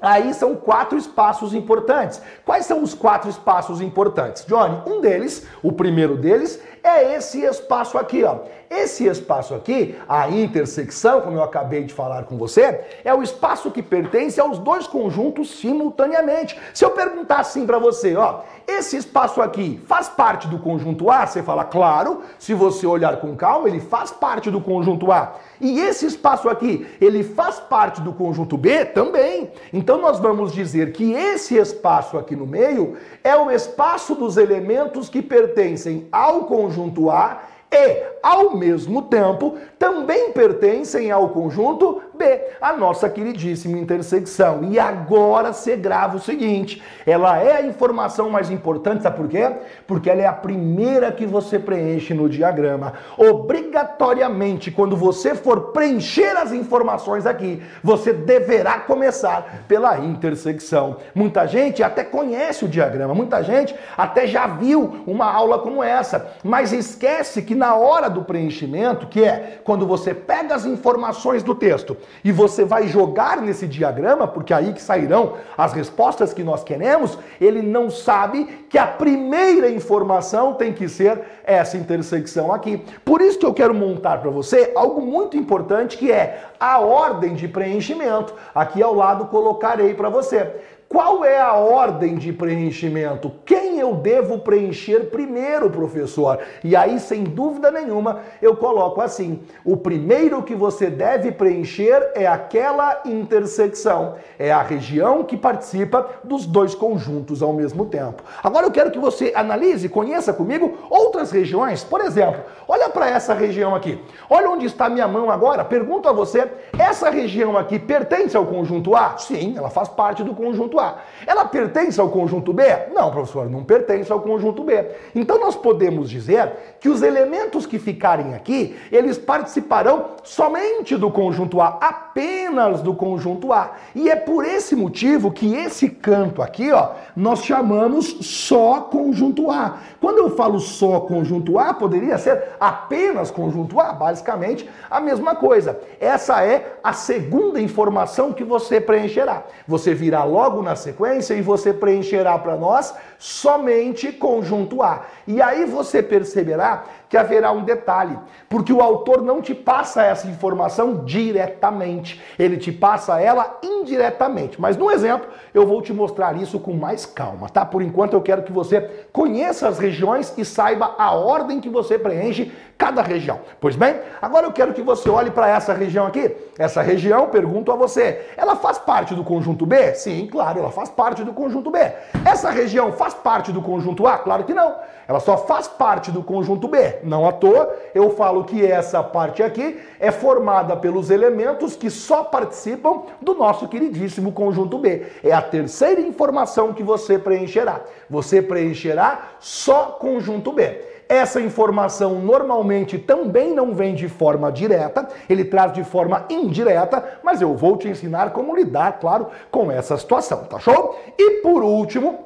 Aí 0.00 0.34
são 0.34 0.56
quatro 0.56 0.98
espaços 0.98 1.54
importantes. 1.54 2.20
Quais 2.44 2.66
são 2.66 2.82
os 2.82 2.94
quatro 2.94 3.30
espaços 3.30 3.80
importantes? 3.80 4.44
Johnny, 4.44 4.82
um 4.86 5.00
deles, 5.00 5.46
o 5.62 5.72
primeiro 5.72 6.16
deles, 6.16 6.60
é 6.84 7.16
esse 7.16 7.42
espaço 7.42 7.96
aqui, 7.96 8.22
ó. 8.22 8.40
Esse 8.70 9.06
espaço 9.06 9.54
aqui, 9.54 9.96
a 10.08 10.28
intersecção, 10.28 11.20
como 11.20 11.38
eu 11.38 11.42
acabei 11.42 11.84
de 11.84 11.94
falar 11.94 12.24
com 12.24 12.36
você, 12.36 12.80
é 13.04 13.14
o 13.14 13.22
espaço 13.22 13.70
que 13.70 13.82
pertence 13.82 14.40
aos 14.40 14.58
dois 14.58 14.86
conjuntos 14.86 15.58
simultaneamente. 15.58 16.58
Se 16.74 16.84
eu 16.84 16.90
perguntar 16.90 17.38
assim 17.38 17.66
para 17.66 17.78
você, 17.78 18.16
ó, 18.16 18.40
esse 18.66 18.96
espaço 18.96 19.40
aqui 19.40 19.80
faz 19.86 20.08
parte 20.08 20.48
do 20.48 20.58
conjunto 20.58 21.10
A? 21.10 21.26
Você 21.26 21.42
fala, 21.42 21.64
claro. 21.64 22.22
Se 22.38 22.52
você 22.52 22.86
olhar 22.86 23.18
com 23.18 23.36
calma, 23.36 23.68
ele 23.68 23.80
faz 23.80 24.10
parte 24.10 24.50
do 24.50 24.60
conjunto 24.60 25.12
A. 25.12 25.36
E 25.60 25.80
esse 25.80 26.04
espaço 26.04 26.48
aqui, 26.48 26.86
ele 27.00 27.22
faz 27.22 27.60
parte 27.60 28.00
do 28.00 28.12
conjunto 28.12 28.56
B 28.56 28.84
também. 28.86 29.50
Então 29.72 30.00
nós 30.00 30.18
vamos 30.18 30.52
dizer 30.52 30.92
que 30.92 31.12
esse 31.12 31.56
espaço 31.56 32.18
aqui 32.18 32.34
no 32.34 32.46
meio 32.46 32.96
é 33.22 33.36
o 33.36 33.50
espaço 33.50 34.14
dos 34.14 34.36
elementos 34.36 35.08
que 35.08 35.22
pertencem 35.22 36.08
ao 36.10 36.44
conjunto 36.44 36.73
A 37.10 37.54
e, 37.74 38.02
ao 38.22 38.56
mesmo 38.56 39.02
tempo, 39.02 39.56
também 39.78 40.30
pertencem 40.30 41.10
ao 41.10 41.30
conjunto 41.30 42.00
B, 42.16 42.40
a 42.60 42.72
nossa 42.72 43.08
queridíssima 43.08 43.76
intersecção. 43.78 44.64
E 44.64 44.78
agora 44.78 45.52
você 45.52 45.76
grava 45.76 46.16
o 46.16 46.20
seguinte: 46.20 46.82
ela 47.06 47.38
é 47.38 47.56
a 47.56 47.62
informação 47.66 48.30
mais 48.30 48.50
importante, 48.50 49.02
sabe 49.02 49.16
por 49.16 49.28
quê? 49.28 49.50
Porque 49.86 50.08
ela 50.08 50.22
é 50.22 50.26
a 50.26 50.32
primeira 50.32 51.10
que 51.12 51.26
você 51.26 51.58
preenche 51.58 52.14
no 52.14 52.28
diagrama. 52.28 52.94
Obrigatoriamente, 53.16 54.70
quando 54.70 54.96
você 54.96 55.34
for 55.34 55.72
preencher 55.72 56.36
as 56.36 56.52
informações 56.52 57.26
aqui, 57.26 57.62
você 57.82 58.12
deverá 58.12 58.80
começar 58.80 59.64
pela 59.66 59.98
intersecção. 59.98 60.96
Muita 61.14 61.46
gente 61.46 61.82
até 61.82 62.04
conhece 62.04 62.64
o 62.64 62.68
diagrama, 62.68 63.14
muita 63.14 63.42
gente 63.42 63.74
até 63.96 64.26
já 64.26 64.46
viu 64.46 65.02
uma 65.06 65.30
aula 65.30 65.58
como 65.58 65.82
essa, 65.82 66.32
mas 66.42 66.72
esquece 66.72 67.42
que 67.42 67.54
na 67.54 67.74
hora 67.74 68.08
do 68.08 68.22
preenchimento, 68.22 69.06
que 69.06 69.22
é 69.24 69.58
quando 69.64 69.86
você 69.86 70.14
pega 70.14 70.54
as 70.54 70.64
informações 70.64 71.42
do 71.42 71.54
texto 71.54 71.96
e 72.24 72.32
você 72.32 72.64
vai 72.64 72.88
jogar 72.88 73.40
nesse 73.40 73.66
diagrama, 73.66 74.26
porque 74.26 74.52
é 74.52 74.56
aí 74.56 74.72
que 74.72 74.80
sairão 74.80 75.34
as 75.56 75.72
respostas 75.72 76.32
que 76.32 76.42
nós 76.42 76.64
queremos, 76.64 77.18
ele 77.40 77.62
não 77.62 77.90
sabe 77.90 78.66
que 78.68 78.78
a 78.78 78.86
primeira 78.86 79.68
informação 79.68 80.54
tem 80.54 80.72
que 80.72 80.88
ser 80.88 81.20
essa 81.44 81.76
intersecção 81.76 82.52
aqui. 82.52 82.84
Por 83.04 83.20
isso 83.20 83.38
que 83.38 83.46
eu 83.46 83.54
quero 83.54 83.74
montar 83.74 84.18
para 84.18 84.30
você 84.30 84.72
algo 84.74 85.00
muito 85.00 85.36
importante 85.36 85.96
que 85.96 86.10
é 86.10 86.44
a 86.58 86.78
ordem 86.80 87.34
de 87.34 87.46
preenchimento. 87.46 88.34
Aqui 88.54 88.82
ao 88.82 88.94
lado 88.94 89.26
colocarei 89.26 89.94
para 89.94 90.08
você. 90.08 90.50
Qual 90.94 91.24
é 91.24 91.40
a 91.40 91.54
ordem 91.54 92.14
de 92.14 92.32
preenchimento? 92.32 93.32
Quem 93.44 93.80
eu 93.80 93.94
devo 93.94 94.38
preencher 94.38 95.10
primeiro, 95.10 95.68
professor? 95.68 96.38
E 96.62 96.76
aí, 96.76 97.00
sem 97.00 97.24
dúvida 97.24 97.68
nenhuma, 97.68 98.20
eu 98.40 98.54
coloco 98.54 99.00
assim: 99.00 99.40
o 99.64 99.76
primeiro 99.76 100.40
que 100.44 100.54
você 100.54 100.88
deve 100.88 101.32
preencher 101.32 102.12
é 102.14 102.28
aquela 102.28 103.00
intersecção, 103.04 104.14
é 104.38 104.52
a 104.52 104.62
região 104.62 105.24
que 105.24 105.36
participa 105.36 106.08
dos 106.22 106.46
dois 106.46 106.76
conjuntos 106.76 107.42
ao 107.42 107.52
mesmo 107.52 107.86
tempo. 107.86 108.22
Agora 108.40 108.64
eu 108.64 108.70
quero 108.70 108.92
que 108.92 108.98
você 109.00 109.32
analise, 109.34 109.88
conheça 109.88 110.32
comigo 110.32 110.78
outras 110.88 111.32
regiões. 111.32 111.82
Por 111.82 112.02
exemplo, 112.02 112.40
olha 112.68 112.88
para 112.88 113.10
essa 113.10 113.34
região 113.34 113.74
aqui. 113.74 114.00
Olha 114.30 114.48
onde 114.48 114.66
está 114.66 114.88
minha 114.88 115.08
mão 115.08 115.28
agora. 115.28 115.64
Pergunto 115.64 116.08
a 116.08 116.12
você: 116.12 116.48
essa 116.78 117.10
região 117.10 117.58
aqui 117.58 117.80
pertence 117.80 118.36
ao 118.36 118.46
conjunto 118.46 118.94
A? 118.94 119.18
Sim, 119.18 119.54
ela 119.58 119.70
faz 119.70 119.88
parte 119.88 120.22
do 120.22 120.36
conjunto 120.36 120.78
A. 120.78 120.83
A. 120.84 120.98
Ela 121.26 121.44
pertence 121.44 122.00
ao 122.00 122.08
conjunto 122.08 122.52
B? 122.52 122.64
Não, 122.94 123.10
professor, 123.10 123.48
não 123.48 123.64
pertence 123.64 124.12
ao 124.12 124.20
conjunto 124.20 124.62
B. 124.62 124.86
Então 125.14 125.38
nós 125.40 125.56
podemos 125.56 126.10
dizer 126.10 126.76
que 126.80 126.88
os 126.88 127.02
elementos 127.02 127.66
que 127.66 127.78
ficarem 127.78 128.34
aqui, 128.34 128.76
eles 128.92 129.18
participarão 129.18 130.10
somente 130.22 130.96
do 130.96 131.10
conjunto 131.10 131.60
A, 131.60 131.78
apenas 131.80 132.82
do 132.82 132.94
conjunto 132.94 133.52
A. 133.52 133.72
E 133.94 134.10
é 134.10 134.16
por 134.16 134.44
esse 134.44 134.76
motivo 134.76 135.30
que 135.30 135.54
esse 135.54 135.88
canto 135.88 136.42
aqui, 136.42 136.70
ó, 136.70 136.90
nós 137.16 137.44
chamamos 137.44 138.18
só 138.20 138.82
conjunto 138.82 139.50
A. 139.50 139.78
Quando 140.00 140.18
eu 140.18 140.36
falo 140.36 140.60
só 140.60 141.00
conjunto 141.00 141.58
A, 141.58 141.72
poderia 141.72 142.18
ser 142.18 142.50
apenas 142.60 143.30
conjunto 143.30 143.80
A, 143.80 143.92
basicamente 143.92 144.68
a 144.90 145.00
mesma 145.00 145.34
coisa. 145.34 145.80
Essa 146.00 146.44
é 146.44 146.76
a 146.82 146.92
segunda 146.92 147.60
informação 147.60 148.32
que 148.32 148.44
você 148.44 148.80
preencherá. 148.80 149.44
Você 149.66 149.94
virá 149.94 150.24
logo 150.24 150.62
na 150.64 150.74
sequência 150.74 151.34
e 151.34 151.42
você 151.42 151.72
preencherá 151.72 152.36
para 152.38 152.56
nós 152.56 152.94
somente 153.18 154.10
conjunto 154.10 154.82
A. 154.82 155.04
E 155.26 155.40
aí 155.40 155.64
você 155.64 156.02
perceberá 156.02 156.84
que 157.08 157.16
haverá 157.16 157.52
um 157.52 157.62
detalhe, 157.62 158.18
porque 158.48 158.72
o 158.72 158.80
autor 158.80 159.22
não 159.22 159.40
te 159.40 159.54
passa 159.54 160.02
essa 160.02 160.26
informação 160.26 161.04
diretamente, 161.04 162.20
ele 162.36 162.56
te 162.56 162.72
passa 162.72 163.20
ela 163.20 163.60
indiretamente. 163.62 164.60
Mas 164.60 164.76
no 164.76 164.90
exemplo, 164.90 165.28
eu 165.54 165.64
vou 165.64 165.80
te 165.80 165.92
mostrar 165.92 166.36
isso 166.36 166.58
com 166.58 166.72
mais 166.72 167.06
calma, 167.06 167.48
tá? 167.48 167.64
Por 167.64 167.82
enquanto 167.82 168.14
eu 168.14 168.20
quero 168.20 168.42
que 168.42 168.50
você 168.50 169.06
conheça 169.12 169.68
as 169.68 169.78
regiões 169.78 170.34
e 170.36 170.44
saiba 170.44 170.96
a 170.98 171.12
ordem 171.12 171.60
que 171.60 171.68
você 171.68 171.96
preenche 171.96 172.52
cada 172.76 173.02
região. 173.02 173.40
Pois 173.60 173.76
bem, 173.76 174.00
agora 174.20 174.46
eu 174.46 174.52
quero 174.52 174.72
que 174.72 174.82
você 174.82 175.08
olhe 175.08 175.30
para 175.30 175.48
essa 175.48 175.72
região 175.72 176.06
aqui. 176.06 176.34
Essa 176.58 176.82
região, 176.82 177.28
pergunto 177.28 177.72
a 177.72 177.76
você, 177.76 178.26
ela 178.36 178.56
faz 178.56 178.78
parte 178.78 179.14
do 179.14 179.24
conjunto 179.24 179.64
B? 179.64 179.94
Sim, 179.94 180.28
claro, 180.30 180.58
ela 180.58 180.70
faz 180.70 180.88
parte 180.88 181.24
do 181.24 181.32
conjunto 181.32 181.70
B. 181.70 181.78
Essa 182.24 182.50
região 182.50 182.92
faz 182.92 183.14
parte 183.14 183.52
do 183.52 183.62
conjunto 183.62 184.06
A? 184.06 184.18
Claro 184.18 184.44
que 184.44 184.54
não. 184.54 184.74
Ela 185.06 185.20
só 185.20 185.36
faz 185.36 185.68
parte 185.68 186.10
do 186.10 186.22
conjunto 186.22 186.66
B. 186.66 186.98
Não 187.02 187.28
à 187.28 187.32
toa, 187.32 187.74
eu 187.94 188.10
falo 188.10 188.44
que 188.44 188.64
essa 188.64 189.02
parte 189.02 189.42
aqui 189.42 189.78
é 190.00 190.10
formada 190.10 190.76
pelos 190.76 191.10
elementos 191.10 191.76
que 191.76 191.90
só 191.90 192.24
participam 192.24 193.02
do 193.20 193.34
nosso 193.34 193.68
queridíssimo 193.68 194.32
conjunto 194.32 194.78
B. 194.78 195.06
É 195.22 195.32
a 195.32 195.42
terceira 195.42 196.00
informação 196.00 196.72
que 196.72 196.82
você 196.82 197.18
preencherá. 197.18 197.80
Você 198.08 198.40
preencherá 198.40 199.32
só 199.38 199.96
conjunto 200.00 200.52
B. 200.52 200.93
Essa 201.08 201.40
informação 201.40 202.16
normalmente 202.16 202.98
também 202.98 203.54
não 203.54 203.74
vem 203.74 203.94
de 203.94 204.08
forma 204.08 204.50
direta, 204.50 205.08
ele 205.28 205.44
traz 205.44 205.72
de 205.72 205.84
forma 205.84 206.24
indireta, 206.30 207.20
mas 207.22 207.42
eu 207.42 207.54
vou 207.54 207.76
te 207.76 207.88
ensinar 207.88 208.32
como 208.32 208.56
lidar, 208.56 208.98
claro, 209.00 209.28
com 209.50 209.70
essa 209.70 209.96
situação, 209.96 210.44
tá 210.44 210.58
show? 210.58 210.98
E 211.18 211.42
por 211.42 211.62
último, 211.62 212.20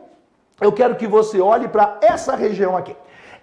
eu 0.60 0.72
quero 0.72 0.96
que 0.96 1.06
você 1.06 1.40
olhe 1.40 1.68
para 1.68 1.98
essa 2.00 2.36
região 2.36 2.76
aqui. 2.76 2.94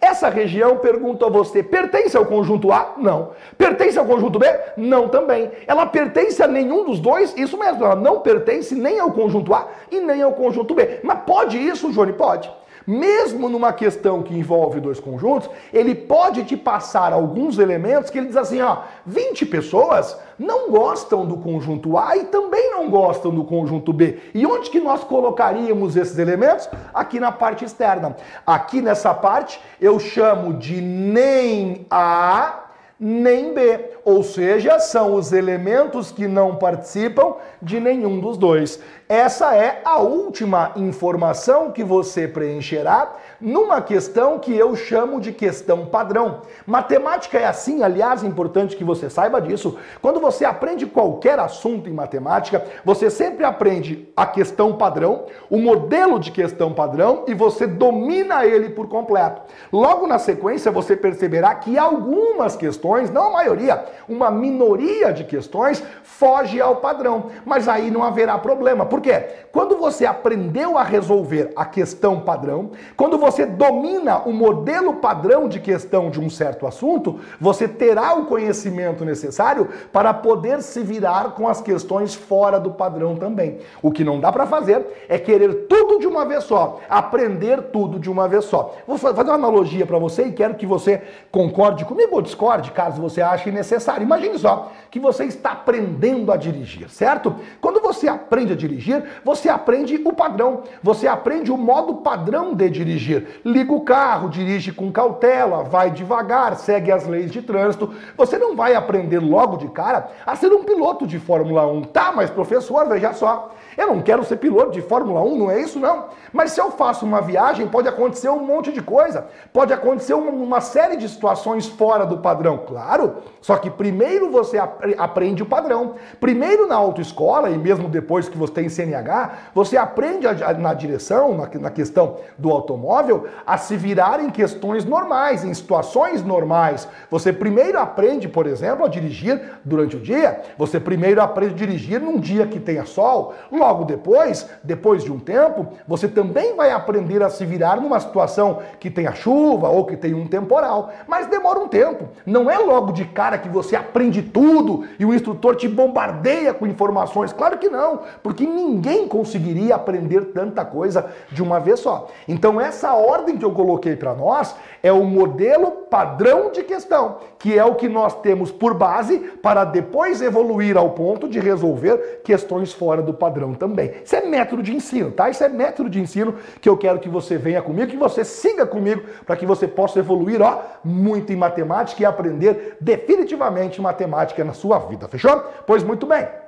Essa 0.01 0.29
região, 0.29 0.77
pergunto 0.77 1.25
a 1.25 1.29
você, 1.29 1.63
pertence 1.63 2.15
ao 2.15 2.25
conjunto 2.25 2.71
A? 2.71 2.93
Não. 2.97 3.31
Pertence 3.57 3.97
ao 3.97 4.05
conjunto 4.05 4.37
B? 4.37 4.45
Não 4.77 5.07
também. 5.07 5.51
Ela 5.65 5.85
pertence 5.85 6.43
a 6.43 6.47
nenhum 6.47 6.85
dos 6.85 6.99
dois? 6.99 7.35
Isso 7.37 7.57
mesmo, 7.57 7.83
ela 7.83 7.95
não 7.95 8.19
pertence 8.19 8.75
nem 8.75 8.99
ao 8.99 9.11
conjunto 9.11 9.53
A 9.53 9.67
e 9.89 9.99
nem 9.99 10.21
ao 10.21 10.33
conjunto 10.33 10.75
B. 10.75 10.99
Mas 11.03 11.19
pode 11.25 11.57
isso, 11.57 11.91
Johnny? 11.91 12.13
Pode. 12.13 12.51
Mesmo 12.85 13.49
numa 13.49 13.73
questão 13.73 14.21
que 14.21 14.37
envolve 14.37 14.79
dois 14.79 14.99
conjuntos, 14.99 15.49
ele 15.73 15.95
pode 15.95 16.43
te 16.43 16.55
passar 16.55 17.11
alguns 17.13 17.57
elementos 17.57 18.09
que 18.09 18.17
ele 18.17 18.27
diz 18.27 18.37
assim, 18.37 18.61
ó, 18.61 18.79
20 19.05 19.45
pessoas 19.47 20.17
não 20.37 20.69
gostam 20.69 21.25
do 21.25 21.37
conjunto 21.37 21.97
A 21.97 22.15
e 22.17 22.25
também 22.25 22.71
não 22.71 22.89
gostam 22.89 23.31
do 23.31 23.43
conjunto 23.43 23.91
B. 23.91 24.19
E 24.33 24.45
onde 24.45 24.69
que 24.69 24.79
nós 24.79 25.03
colocaríamos 25.03 25.95
esses 25.95 26.17
elementos? 26.19 26.69
Aqui 26.93 27.19
na 27.19 27.31
parte 27.31 27.65
externa. 27.65 28.15
Aqui 28.45 28.81
nessa 28.81 29.13
parte 29.13 29.59
eu 29.79 29.99
chamo 29.99 30.53
de 30.53 30.79
nem 30.81 31.85
A 31.89 32.65
nem 32.99 33.53
B, 33.53 33.94
ou 34.05 34.21
seja, 34.23 34.79
são 34.79 35.15
os 35.15 35.33
elementos 35.33 36.11
que 36.11 36.27
não 36.27 36.55
participam 36.55 37.37
de 37.59 37.79
nenhum 37.79 38.19
dos 38.19 38.37
dois. 38.37 38.79
Essa 39.09 39.55
é 39.55 39.81
a 39.83 39.97
última 39.97 40.71
informação 40.75 41.71
que 41.71 41.83
você 41.83 42.27
preencherá 42.27 43.11
numa 43.39 43.81
questão 43.81 44.39
que 44.39 44.55
eu 44.55 44.75
chamo 44.75 45.19
de 45.19 45.31
questão 45.31 45.85
padrão. 45.85 46.41
Matemática 46.65 47.37
é 47.37 47.45
assim, 47.45 47.83
aliás, 47.83 48.23
é 48.23 48.27
importante 48.27 48.75
que 48.75 48.83
você 48.83 49.09
saiba 49.09 49.41
disso. 49.41 49.77
Quando 50.01 50.19
você 50.19 50.45
aprende 50.45 50.85
qualquer 50.85 51.39
assunto 51.39 51.89
em 51.89 51.93
matemática, 51.93 52.65
você 52.83 53.09
sempre 53.09 53.43
aprende 53.43 54.07
a 54.15 54.25
questão 54.25 54.73
padrão, 54.73 55.25
o 55.49 55.57
modelo 55.57 56.19
de 56.19 56.31
questão 56.31 56.73
padrão 56.73 57.23
e 57.27 57.33
você 57.33 57.67
domina 57.67 58.45
ele 58.45 58.69
por 58.69 58.87
completo. 58.87 59.41
Logo 59.71 60.07
na 60.07 60.17
sequência, 60.19 60.71
você 60.71 60.95
perceberá 60.95 61.53
que 61.55 61.77
algumas 61.77 62.55
questões, 62.55 63.11
não 63.11 63.27
a 63.27 63.31
maioria, 63.31 63.85
uma 64.07 64.31
minoria 64.31 65.11
de 65.11 65.23
questões 65.23 65.83
foge 66.03 66.61
ao 66.61 66.77
padrão, 66.77 67.25
mas 67.45 67.67
aí 67.67 67.91
não 67.91 68.03
haverá 68.03 68.37
problema 68.37 68.85
por 68.85 69.01
quê? 69.01 69.25
Quando 69.51 69.77
você 69.77 70.05
aprendeu 70.05 70.77
a 70.77 70.83
resolver 70.83 71.51
a 71.55 71.65
questão 71.65 72.19
padrão, 72.19 72.71
quando 72.95 73.17
você 73.17 73.34
domina 73.43 74.19
o 74.19 74.31
modelo 74.31 74.97
padrão 74.97 75.49
de 75.49 75.59
questão 75.59 76.11
de 76.11 76.19
um 76.19 76.29
certo 76.29 76.67
assunto, 76.67 77.19
você 77.41 77.67
terá 77.67 78.13
o 78.13 78.27
conhecimento 78.27 79.03
necessário 79.03 79.67
para 79.91 80.13
poder 80.13 80.61
se 80.61 80.83
virar 80.83 81.31
com 81.31 81.47
as 81.47 81.59
questões 81.59 82.13
fora 82.13 82.59
do 82.59 82.69
padrão 82.69 83.15
também. 83.15 83.57
O 83.81 83.91
que 83.91 84.03
não 84.03 84.19
dá 84.19 84.31
para 84.31 84.45
fazer 84.45 84.85
é 85.09 85.17
querer 85.17 85.65
tudo 85.67 85.99
de 85.99 86.05
uma 86.05 86.23
vez 86.23 86.43
só, 86.43 86.79
aprender 86.87 87.63
tudo 87.63 87.99
de 87.99 88.11
uma 88.11 88.27
vez 88.27 88.45
só. 88.45 88.75
Vou 88.85 88.99
fazer 88.99 89.23
uma 89.23 89.33
analogia 89.33 89.87
para 89.87 89.97
você 89.97 90.27
e 90.27 90.31
quero 90.31 90.53
que 90.53 90.67
você 90.67 91.01
concorde 91.31 91.83
comigo 91.85 92.15
ou 92.15 92.21
discorde, 92.21 92.71
caso 92.71 93.01
você 93.01 93.21
ache 93.21 93.49
necessário. 93.49 94.03
Imagine 94.03 94.37
só 94.37 94.71
que 94.91 94.99
você 94.99 95.25
está 95.25 95.51
aprendendo 95.51 96.31
a 96.31 96.37
dirigir, 96.37 96.89
certo? 96.89 97.35
Quando 97.59 97.81
você 97.81 98.07
aprende 98.07 98.53
a 98.53 98.55
dirigir, 98.55 99.03
você 99.23 99.49
aprende 99.49 100.01
o 100.05 100.13
padrão, 100.13 100.61
você 100.83 101.07
aprende 101.07 101.51
o 101.51 101.57
modo 101.57 101.95
padrão 101.95 102.53
de 102.53 102.69
dirigir. 102.69 103.14
Liga 103.43 103.73
o 103.73 103.81
carro, 103.81 104.29
dirige 104.29 104.71
com 104.71 104.91
cautela, 104.91 105.63
vai 105.63 105.91
devagar, 105.91 106.55
segue 106.55 106.91
as 106.91 107.05
leis 107.05 107.31
de 107.31 107.41
trânsito. 107.41 107.93
Você 108.17 108.37
não 108.37 108.55
vai 108.55 108.75
aprender 108.75 109.19
logo 109.19 109.57
de 109.57 109.67
cara 109.69 110.09
a 110.25 110.35
ser 110.35 110.51
um 110.51 110.63
piloto 110.63 111.05
de 111.05 111.19
Fórmula 111.19 111.65
1. 111.67 111.83
Tá, 111.83 112.11
mas 112.11 112.29
professor, 112.29 112.87
veja 112.87 113.13
só, 113.13 113.51
eu 113.77 113.87
não 113.87 114.01
quero 114.01 114.23
ser 114.23 114.37
piloto 114.37 114.71
de 114.71 114.81
Fórmula 114.81 115.21
1, 115.21 115.37
não 115.37 115.51
é 115.51 115.59
isso 115.59 115.79
não. 115.79 116.05
Mas 116.31 116.51
se 116.51 116.61
eu 116.61 116.71
faço 116.71 117.05
uma 117.05 117.21
viagem, 117.21 117.67
pode 117.67 117.87
acontecer 117.87 118.29
um 118.29 118.45
monte 118.45 118.71
de 118.71 118.81
coisa. 118.81 119.27
Pode 119.51 119.73
acontecer 119.73 120.13
uma, 120.13 120.61
série 120.61 120.95
de 120.95 121.07
situações 121.09 121.67
fora 121.67 122.05
do 122.05 122.19
padrão, 122.19 122.57
claro. 122.65 123.17
Só 123.41 123.57
que 123.57 123.69
primeiro 123.69 124.31
você 124.31 124.57
aprende 124.97 125.43
o 125.43 125.45
padrão. 125.45 125.95
Primeiro 126.19 126.67
na 126.67 126.75
autoescola 126.75 127.49
e 127.49 127.57
mesmo 127.57 127.89
depois 127.89 128.29
que 128.29 128.37
você 128.37 128.53
tem 128.53 128.69
CNH, 128.69 129.31
você 129.53 129.77
aprende 129.77 130.25
na 130.59 130.73
direção, 130.73 131.35
na 131.59 131.69
questão 131.69 132.17
do 132.37 132.51
automóvel, 132.51 133.04
a 133.45 133.57
se 133.57 133.75
virar 133.75 134.19
em 134.19 134.29
questões 134.29 134.85
normais, 134.85 135.43
em 135.43 135.53
situações 135.53 136.23
normais. 136.23 136.87
Você 137.09 137.31
primeiro 137.31 137.79
aprende, 137.79 138.27
por 138.27 138.47
exemplo, 138.47 138.85
a 138.85 138.89
dirigir 138.89 139.41
durante 139.63 139.95
o 139.95 139.99
dia. 139.99 140.41
Você 140.57 140.79
primeiro 140.79 141.21
aprende 141.21 141.53
a 141.53 141.57
dirigir 141.57 142.01
num 142.01 142.19
dia 142.19 142.47
que 142.47 142.59
tenha 142.59 142.85
sol. 142.85 143.33
Logo 143.51 143.85
depois, 143.85 144.49
depois 144.63 145.03
de 145.03 145.11
um 145.11 145.19
tempo, 145.19 145.67
você 145.87 146.07
também 146.07 146.55
vai 146.55 146.71
aprender 146.71 147.21
a 147.23 147.29
se 147.29 147.45
virar 147.45 147.79
numa 147.79 147.99
situação 147.99 148.59
que 148.79 148.89
tenha 148.89 149.13
chuva 149.13 149.69
ou 149.69 149.85
que 149.85 149.97
tenha 149.97 150.17
um 150.17 150.27
temporal. 150.27 150.91
Mas 151.07 151.27
demora 151.27 151.59
um 151.59 151.67
tempo. 151.67 152.09
Não 152.25 152.49
é 152.49 152.57
logo 152.57 152.91
de 152.91 153.05
cara 153.05 153.37
que 153.37 153.49
você 153.49 153.75
aprende 153.75 154.21
tudo 154.21 154.85
e 154.99 155.05
o 155.05 155.13
instrutor 155.13 155.55
te 155.55 155.67
bombardeia 155.67 156.53
com 156.53 156.65
informações. 156.65 157.33
Claro 157.33 157.57
que 157.57 157.69
não, 157.69 158.01
porque 158.23 158.45
ninguém 158.45 159.07
conseguiria 159.07 159.75
aprender 159.75 160.25
tanta 160.33 160.63
coisa 160.63 161.09
de 161.31 161.41
uma 161.43 161.59
vez 161.59 161.79
só. 161.79 162.07
Então, 162.27 162.59
essa 162.59 162.94
ordem 162.95 163.37
que 163.37 163.45
eu 163.45 163.51
coloquei 163.51 163.95
para 163.95 164.13
nós 164.13 164.55
é 164.81 164.91
o 164.91 165.03
modelo 165.03 165.71
padrão 165.89 166.51
de 166.51 166.63
questão, 166.63 167.17
que 167.37 167.57
é 167.57 167.63
o 167.63 167.75
que 167.75 167.87
nós 167.87 168.19
temos 168.21 168.51
por 168.51 168.73
base 168.73 169.19
para 169.41 169.63
depois 169.63 170.21
evoluir 170.21 170.77
ao 170.77 170.91
ponto 170.91 171.27
de 171.27 171.39
resolver 171.39 172.21
questões 172.23 172.73
fora 172.73 173.01
do 173.01 173.13
padrão 173.13 173.53
também. 173.53 173.93
Isso 174.03 174.15
é 174.15 174.21
método 174.21 174.63
de 174.63 174.75
ensino, 174.75 175.11
tá? 175.11 175.29
Isso 175.29 175.43
é 175.43 175.49
método 175.49 175.89
de 175.89 175.99
ensino 175.99 176.35
que 176.61 176.69
eu 176.69 176.77
quero 176.77 176.99
que 176.99 177.09
você 177.09 177.37
venha 177.37 177.61
comigo, 177.61 177.91
que 177.91 177.97
você 177.97 178.23
siga 178.23 178.65
comigo, 178.65 179.03
para 179.25 179.35
que 179.35 179.45
você 179.45 179.67
possa 179.67 179.99
evoluir, 179.99 180.41
ó, 180.41 180.61
muito 180.83 181.33
em 181.33 181.35
matemática 181.35 182.01
e 182.01 182.05
aprender 182.05 182.77
definitivamente 182.79 183.81
matemática 183.81 184.43
na 184.43 184.53
sua 184.53 184.79
vida, 184.79 185.07
fechou? 185.07 185.43
Pois 185.65 185.83
muito 185.83 186.05
bem. 186.05 186.44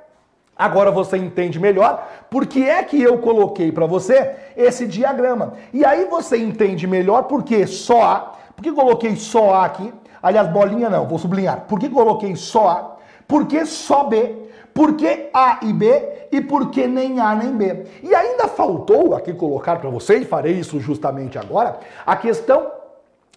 Agora 0.58 0.90
você 0.90 1.16
entende 1.16 1.60
melhor 1.60 2.06
por 2.28 2.44
que 2.44 2.68
é 2.68 2.82
que 2.82 3.00
eu 3.00 3.18
coloquei 3.18 3.70
para 3.70 3.86
você 3.86 4.34
esse 4.56 4.86
diagrama. 4.86 5.52
E 5.72 5.84
aí 5.84 6.06
você 6.06 6.36
entende 6.36 6.84
melhor 6.86 7.24
porque 7.24 7.64
só 7.66 8.02
A, 8.02 8.20
por 8.56 8.62
que 8.62 8.72
coloquei 8.72 9.14
só 9.14 9.54
A 9.54 9.66
aqui? 9.66 9.94
Aliás, 10.20 10.48
bolinha 10.48 10.90
não, 10.90 11.06
vou 11.06 11.18
sublinhar. 11.18 11.60
Por 11.68 11.78
que 11.78 11.88
coloquei 11.88 12.34
só 12.34 12.68
A? 12.68 12.96
Por 13.28 13.46
que 13.46 13.64
só 13.64 14.04
B? 14.04 14.34
Por 14.74 14.94
que 14.94 15.30
A 15.32 15.60
e 15.62 15.72
B? 15.72 16.28
E 16.32 16.40
por 16.40 16.70
que 16.70 16.86
nem 16.86 17.20
A 17.20 17.34
nem 17.34 17.52
B? 17.52 17.86
E 18.02 18.14
ainda 18.14 18.48
faltou 18.48 19.14
aqui 19.14 19.32
colocar 19.32 19.76
para 19.78 19.88
você, 19.88 20.18
e 20.18 20.24
farei 20.24 20.54
isso 20.54 20.80
justamente 20.80 21.38
agora, 21.38 21.78
a 22.04 22.16
questão 22.16 22.66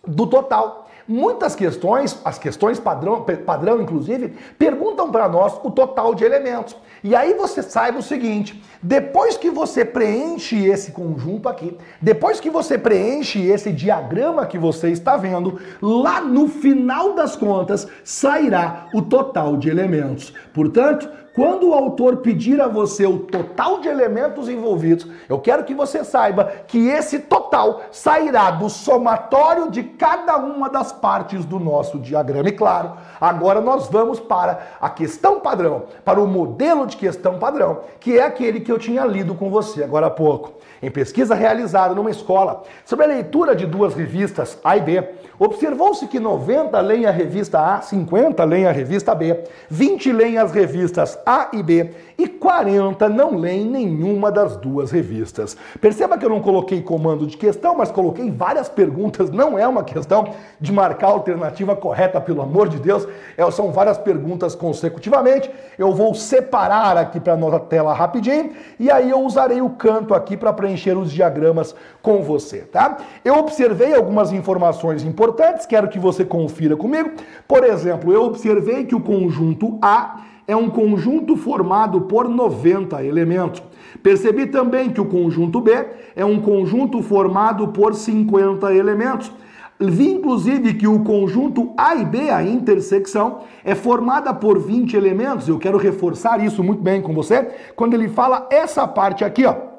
do 0.05 0.25
total. 0.25 0.80
Muitas 1.08 1.55
questões, 1.55 2.20
as 2.24 2.38
questões 2.38 2.79
padrão, 2.79 3.25
padrão 3.46 3.81
inclusive, 3.81 4.36
perguntam 4.58 5.12
para 5.12 5.27
nós 5.27 5.60
o 5.63 5.72
total 5.72 6.13
de 6.13 6.24
elementos. 6.24 6.75
E 7.03 7.15
aí 7.15 7.34
você 7.34 7.63
saiba 7.63 8.00
o 8.00 8.03
seguinte: 8.03 8.63
depois 8.81 9.38
que 9.38 9.50
você 9.50 9.84
preenche 9.84 10.65
esse 10.65 10.91
conjunto 10.91 11.50
aqui, 11.50 11.77
depois 12.01 12.39
que 12.39 12.50
você 12.50 12.77
preenche 12.77 13.41
esse 13.48 13.72
diagrama 13.72 14.46
que 14.46 14.58
você 14.58 14.89
está 14.89 15.17
vendo, 15.17 15.60
lá 15.81 16.22
no 16.22 16.48
final 16.48 17.13
das 17.13 17.36
contas 17.36 17.88
sairá 18.03 18.88
o 18.93 19.01
total 19.01 19.58
de 19.58 19.70
elementos. 19.70 20.34
Portanto, 20.53 21.10
quando 21.33 21.69
o 21.69 21.73
autor 21.73 22.17
pedir 22.17 22.59
a 22.59 22.67
você 22.67 23.05
o 23.05 23.19
total 23.19 23.79
de 23.79 23.88
elementos 23.88 24.50
envolvidos, 24.50 25.07
eu 25.29 25.39
quero 25.39 25.63
que 25.63 25.73
você 25.73 26.03
saiba 26.03 26.51
que 26.67 26.89
esse 26.89 27.19
total 27.19 27.83
sairá 27.89 28.51
do 28.51 28.69
somatório 28.69 29.71
de 29.71 29.81
cada 29.81 30.35
uma 30.38 30.69
das 30.69 30.91
partes 30.91 31.45
do 31.45 31.57
nosso 31.57 32.00
diagrama. 32.00 32.50
E 32.50 32.51
claro, 32.51 32.93
agora 33.19 33.61
nós 33.61 33.88
vamos 33.88 34.19
para 34.19 34.59
a 34.81 34.89
questão 34.89 35.39
padrão, 35.39 35.83
para 36.03 36.19
o 36.19 36.27
modelo 36.27 36.85
de 36.85 36.97
questão 36.97 37.39
padrão, 37.39 37.79
que 38.00 38.19
é 38.19 38.23
aquele 38.23 38.59
que 38.59 38.71
eu 38.71 38.77
tinha 38.77 39.05
lido 39.05 39.33
com 39.33 39.50
você 39.50 39.83
agora 39.83 40.07
há 40.07 40.11
pouco. 40.11 40.53
Em 40.83 40.91
pesquisa 40.91 41.33
realizada 41.33 41.93
numa 41.93 42.09
escola 42.09 42.63
sobre 42.83 43.05
a 43.05 43.07
leitura 43.07 43.55
de 43.55 43.65
duas 43.65 43.93
revistas 43.93 44.57
A 44.63 44.75
e 44.75 44.81
B, 44.81 45.07
observou-se 45.43 46.05
que 46.07 46.19
90 46.19 46.79
leem 46.81 47.05
a 47.07 47.12
revista 47.12 47.60
A, 47.60 47.81
50 47.81 48.43
leem 48.43 48.67
a 48.67 48.71
revista 48.71 49.15
B, 49.15 49.43
20 49.69 50.12
leem 50.12 50.38
as 50.38 50.51
revistas 50.51 51.17
A 51.25 51.50
e 51.51 51.63
B 51.63 51.89
e 52.21 52.27
40 52.27 53.10
não 53.10 53.36
leem 53.36 53.65
nenhuma 53.65 54.31
das 54.31 54.55
duas 54.55 54.91
revistas. 54.91 55.57
Perceba 55.79 56.17
que 56.17 56.25
eu 56.25 56.29
não 56.29 56.39
coloquei 56.39 56.81
comando 56.81 57.25
de 57.25 57.36
questão, 57.36 57.75
mas 57.75 57.91
coloquei 57.91 58.29
várias 58.29 58.69
perguntas. 58.69 59.31
Não 59.31 59.57
é 59.57 59.67
uma 59.67 59.83
questão 59.83 60.33
de 60.60 60.71
marcar 60.71 61.07
a 61.07 61.12
alternativa 61.12 61.75
correta, 61.75 62.21
pelo 62.21 62.43
amor 62.43 62.69
de 62.69 62.77
Deus. 62.77 63.07
É, 63.36 63.50
são 63.50 63.71
várias 63.71 63.98
perguntas 63.98 64.53
consecutivamente. 64.53 65.50
Eu 65.79 65.93
vou 65.93 66.13
separar 66.13 66.95
aqui 66.95 67.19
para 67.19 67.36
nossa 67.36 67.60
tela 67.60 67.93
rapidinho 67.93 68.51
e 68.79 68.91
aí 68.91 69.10
eu 69.10 69.21
usarei 69.21 69.62
o 69.62 69.69
canto 69.71 70.13
aqui 70.13 70.38
para 70.38 70.53
preencher 70.53 70.95
os 70.95 71.12
diagramas 71.12 71.74
com 72.01 72.21
você, 72.21 72.60
tá? 72.60 72.98
Eu 73.25 73.38
observei 73.38 73.95
algumas 73.95 74.31
informações 74.31 75.03
importantes, 75.03 75.30
quero 75.67 75.89
que 75.89 76.00
você 76.00 76.23
confira 76.23 76.75
comigo. 76.75 77.11
Por 77.47 77.63
exemplo, 77.63 78.13
eu 78.13 78.23
observei 78.23 78.85
que 78.85 78.95
o 78.95 79.01
conjunto 79.01 79.77
A 79.81 80.21
é 80.47 80.55
um 80.55 80.69
conjunto 80.69 81.35
formado 81.35 82.01
por 82.01 82.27
90 82.27 83.03
elementos. 83.03 83.63
Percebi 84.01 84.47
também 84.47 84.89
que 84.89 85.00
o 85.00 85.05
conjunto 85.05 85.61
B 85.61 85.71
é 86.15 86.25
um 86.25 86.41
conjunto 86.41 87.01
formado 87.01 87.69
por 87.69 87.93
50 87.93 88.73
elementos. 88.73 89.31
Vi 89.79 90.11
inclusive 90.11 90.75
que 90.75 90.88
o 90.88 91.03
conjunto 91.03 91.73
A 91.75 91.95
e 91.95 92.05
B, 92.05 92.29
a 92.29 92.43
intersecção, 92.43 93.39
é 93.63 93.73
formada 93.73 94.33
por 94.33 94.59
20 94.59 94.95
elementos. 94.95 95.47
Eu 95.47 95.57
quero 95.57 95.77
reforçar 95.77 96.43
isso 96.43 96.63
muito 96.63 96.83
bem 96.83 97.01
com 97.01 97.13
você 97.13 97.50
quando 97.75 97.93
ele 97.93 98.07
fala 98.07 98.47
essa 98.51 98.88
parte 98.88 99.23
aqui, 99.23 99.45
ó. 99.45 99.70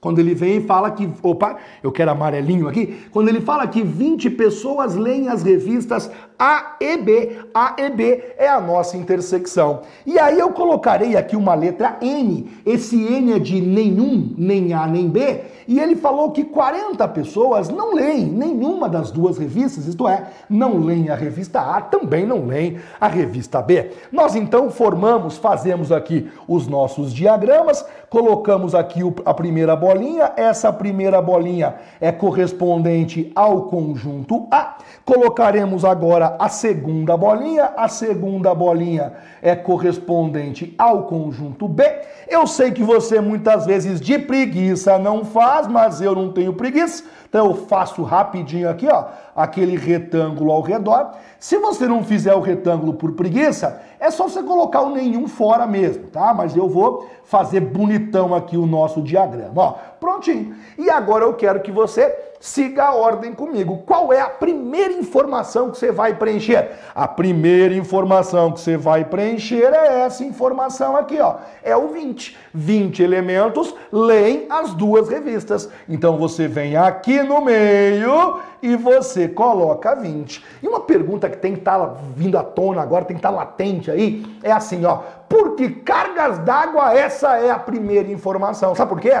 Quando 0.00 0.18
ele 0.18 0.34
vem 0.34 0.56
e 0.56 0.60
fala 0.62 0.90
que, 0.90 1.08
opa, 1.22 1.56
eu 1.82 1.92
quero 1.92 2.10
amarelinho 2.10 2.66
aqui, 2.66 3.04
quando 3.10 3.28
ele 3.28 3.40
fala 3.42 3.66
que 3.66 3.82
20 3.82 4.30
pessoas 4.30 4.96
leem 4.96 5.28
as 5.28 5.42
revistas 5.42 6.10
A 6.38 6.76
e 6.80 6.96
B, 6.96 7.38
A 7.52 7.76
e 7.78 7.90
B 7.90 8.32
é 8.38 8.48
a 8.48 8.58
nossa 8.62 8.96
intersecção. 8.96 9.82
E 10.06 10.18
aí 10.18 10.38
eu 10.38 10.52
colocarei 10.52 11.16
aqui 11.16 11.36
uma 11.36 11.54
letra 11.54 11.98
N, 12.00 12.50
esse 12.64 12.96
N 12.96 13.34
é 13.34 13.38
de 13.38 13.60
nenhum, 13.60 14.34
nem 14.38 14.72
A 14.72 14.86
nem 14.86 15.06
B, 15.06 15.42
e 15.68 15.78
ele 15.78 15.94
falou 15.94 16.30
que 16.30 16.44
40 16.44 17.06
pessoas 17.08 17.68
não 17.68 17.94
leem 17.94 18.24
nenhuma 18.24 18.88
das 18.88 19.10
duas 19.10 19.36
revistas, 19.36 19.86
isto 19.86 20.08
é, 20.08 20.30
não 20.48 20.78
leem 20.78 21.10
a 21.10 21.14
revista 21.14 21.60
A, 21.60 21.80
também 21.80 22.26
não 22.26 22.46
leem 22.46 22.78
a 22.98 23.06
revista 23.06 23.60
B. 23.60 23.90
Nós 24.10 24.34
então 24.34 24.70
formamos, 24.70 25.36
fazemos 25.36 25.92
aqui 25.92 26.30
os 26.48 26.66
nossos 26.66 27.12
diagramas, 27.12 27.84
colocamos 28.10 28.74
aqui 28.74 29.00
a 29.24 29.32
primeira 29.32 29.76
bolinha, 29.76 30.32
essa 30.36 30.72
primeira 30.72 31.22
bolinha 31.22 31.76
é 32.00 32.10
correspondente 32.10 33.30
ao 33.36 33.62
conjunto 33.62 34.48
A. 34.50 34.78
Colocaremos 35.04 35.84
agora 35.84 36.34
a 36.38 36.48
segunda 36.48 37.16
bolinha, 37.16 37.72
a 37.76 37.86
segunda 37.88 38.52
bolinha 38.52 39.12
é 39.40 39.54
correspondente 39.54 40.74
ao 40.76 41.04
conjunto 41.04 41.68
B. 41.68 41.84
Eu 42.28 42.46
sei 42.48 42.72
que 42.72 42.82
você 42.82 43.20
muitas 43.20 43.64
vezes 43.64 44.00
de 44.00 44.18
preguiça 44.18 44.98
não 44.98 45.24
faz, 45.24 45.68
mas 45.68 46.00
eu 46.00 46.14
não 46.14 46.32
tenho 46.32 46.52
preguiça. 46.52 47.04
Então 47.28 47.46
eu 47.46 47.54
faço 47.54 48.02
rapidinho 48.02 48.68
aqui, 48.68 48.88
ó, 48.88 49.04
aquele 49.34 49.76
retângulo 49.76 50.52
ao 50.52 50.60
redor. 50.60 51.12
Se 51.38 51.58
você 51.58 51.86
não 51.86 52.02
fizer 52.02 52.34
o 52.34 52.40
retângulo 52.40 52.94
por 52.94 53.12
preguiça, 53.12 53.80
é 53.98 54.10
só 54.10 54.28
você 54.28 54.42
colocar 54.42 54.82
o 54.82 54.90
nenhum 54.90 55.28
fora 55.28 55.66
mesmo, 55.66 56.08
tá? 56.08 56.34
Mas 56.34 56.56
eu 56.56 56.68
vou 56.68 57.06
fazer 57.24 57.60
bonitão 57.60 58.34
aqui 58.34 58.56
o 58.56 58.66
nosso 58.66 59.00
diagrama, 59.02 59.52
ó. 59.62 59.74
Prontinho. 60.00 60.56
E 60.78 60.88
agora 60.88 61.24
eu 61.24 61.34
quero 61.34 61.60
que 61.60 61.70
você 61.70 62.30
siga 62.40 62.84
a 62.84 62.94
ordem 62.94 63.34
comigo. 63.34 63.82
Qual 63.84 64.10
é 64.12 64.20
a 64.20 64.30
primeira 64.30 64.94
informação 64.94 65.70
que 65.70 65.76
você 65.76 65.92
vai 65.92 66.14
preencher? 66.14 66.70
A 66.94 67.06
primeira 67.06 67.74
informação 67.74 68.50
que 68.50 68.60
você 68.60 68.78
vai 68.78 69.04
preencher 69.04 69.74
é 69.74 70.00
essa 70.00 70.24
informação 70.24 70.96
aqui, 70.96 71.20
ó. 71.20 71.36
É 71.62 71.76
o 71.76 71.88
20. 71.88 72.36
20 72.54 73.02
elementos 73.02 73.74
leem 73.92 74.46
as 74.48 74.72
duas 74.72 75.08
revistas. 75.10 75.68
Então 75.86 76.16
você 76.16 76.48
vem 76.48 76.76
aqui 76.76 77.22
no 77.22 77.42
meio 77.42 78.40
e 78.62 78.74
você 78.76 79.28
coloca 79.28 79.94
20. 79.94 80.42
E 80.62 80.68
uma 80.68 80.80
pergunta 80.80 81.28
que 81.28 81.36
tem 81.36 81.52
que 81.52 81.58
estar 81.60 81.78
tá 81.78 81.96
vindo 82.16 82.38
à 82.38 82.42
tona 82.42 82.80
agora, 82.80 83.04
tem 83.04 83.16
que 83.16 83.20
estar 83.20 83.30
tá 83.30 83.36
latente 83.36 83.90
aí, 83.90 84.24
é 84.42 84.50
assim, 84.50 84.84
ó. 84.84 85.00
Porque 85.30 85.70
cargas 85.70 86.40
d'água, 86.40 86.92
essa 86.92 87.38
é 87.38 87.52
a 87.52 87.58
primeira 87.58 88.10
informação. 88.10 88.74
Sabe 88.74 88.88
por 88.88 89.00
quê? 89.00 89.12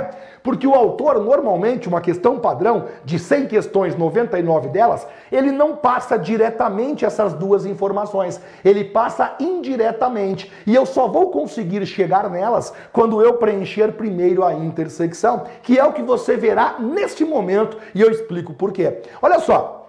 Porque 0.42 0.66
o 0.66 0.74
autor, 0.74 1.20
normalmente, 1.22 1.86
uma 1.86 2.00
questão 2.00 2.36
padrão, 2.36 2.86
de 3.04 3.16
100 3.16 3.46
questões, 3.46 3.94
99 3.94 4.70
delas, 4.70 5.06
ele 5.30 5.52
não 5.52 5.76
passa 5.76 6.18
diretamente 6.18 7.04
essas 7.04 7.32
duas 7.32 7.64
informações. 7.64 8.40
Ele 8.64 8.82
passa 8.82 9.36
indiretamente. 9.38 10.52
E 10.66 10.74
eu 10.74 10.84
só 10.84 11.06
vou 11.06 11.30
conseguir 11.30 11.86
chegar 11.86 12.28
nelas 12.28 12.72
quando 12.92 13.22
eu 13.22 13.34
preencher 13.34 13.92
primeiro 13.92 14.44
a 14.44 14.52
intersecção, 14.52 15.44
que 15.62 15.78
é 15.78 15.84
o 15.84 15.92
que 15.92 16.02
você 16.02 16.36
verá 16.36 16.74
neste 16.80 17.24
momento, 17.24 17.78
e 17.94 18.00
eu 18.00 18.10
explico 18.10 18.52
por 18.52 18.72
quê. 18.72 19.00
Olha 19.22 19.38
só, 19.38 19.79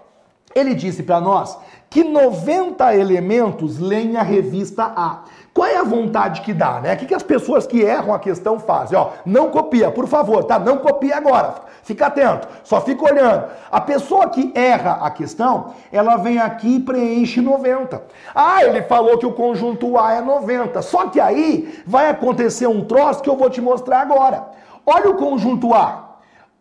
ele 0.55 0.73
disse 0.73 1.03
para 1.03 1.19
nós 1.19 1.57
que 1.89 2.03
90 2.03 2.95
elementos 2.95 3.77
leem 3.77 4.15
a 4.15 4.23
revista 4.23 4.83
A. 4.95 5.23
Qual 5.53 5.67
é 5.67 5.75
a 5.75 5.83
vontade 5.83 6.41
que 6.41 6.53
dá, 6.53 6.79
né? 6.79 6.93
O 6.93 6.97
que, 6.97 7.05
que 7.05 7.13
as 7.13 7.23
pessoas 7.23 7.67
que 7.67 7.81
erram 7.81 8.13
a 8.13 8.19
questão 8.19 8.57
fazem? 8.57 8.97
Ó, 8.97 9.09
não 9.25 9.49
copia, 9.49 9.91
por 9.91 10.07
favor, 10.07 10.45
tá? 10.45 10.57
Não 10.57 10.77
copia 10.77 11.17
agora. 11.17 11.55
Fica 11.83 12.07
atento, 12.07 12.47
só 12.63 12.79
fica 12.79 13.03
olhando. 13.03 13.47
A 13.69 13.81
pessoa 13.81 14.29
que 14.29 14.53
erra 14.55 14.99
a 15.01 15.11
questão, 15.11 15.73
ela 15.91 16.15
vem 16.15 16.39
aqui 16.39 16.75
e 16.75 16.79
preenche 16.79 17.41
90. 17.41 18.01
Ah, 18.33 18.63
ele 18.63 18.83
falou 18.83 19.17
que 19.17 19.25
o 19.25 19.33
conjunto 19.33 19.97
A 19.99 20.13
é 20.13 20.21
90. 20.21 20.81
Só 20.81 21.07
que 21.07 21.19
aí 21.19 21.83
vai 21.85 22.09
acontecer 22.09 22.67
um 22.67 22.85
troço 22.85 23.21
que 23.21 23.29
eu 23.29 23.35
vou 23.35 23.49
te 23.49 23.59
mostrar 23.59 23.99
agora. 23.99 24.45
Olha 24.85 25.09
o 25.09 25.15
conjunto 25.15 25.73
A. 25.73 26.10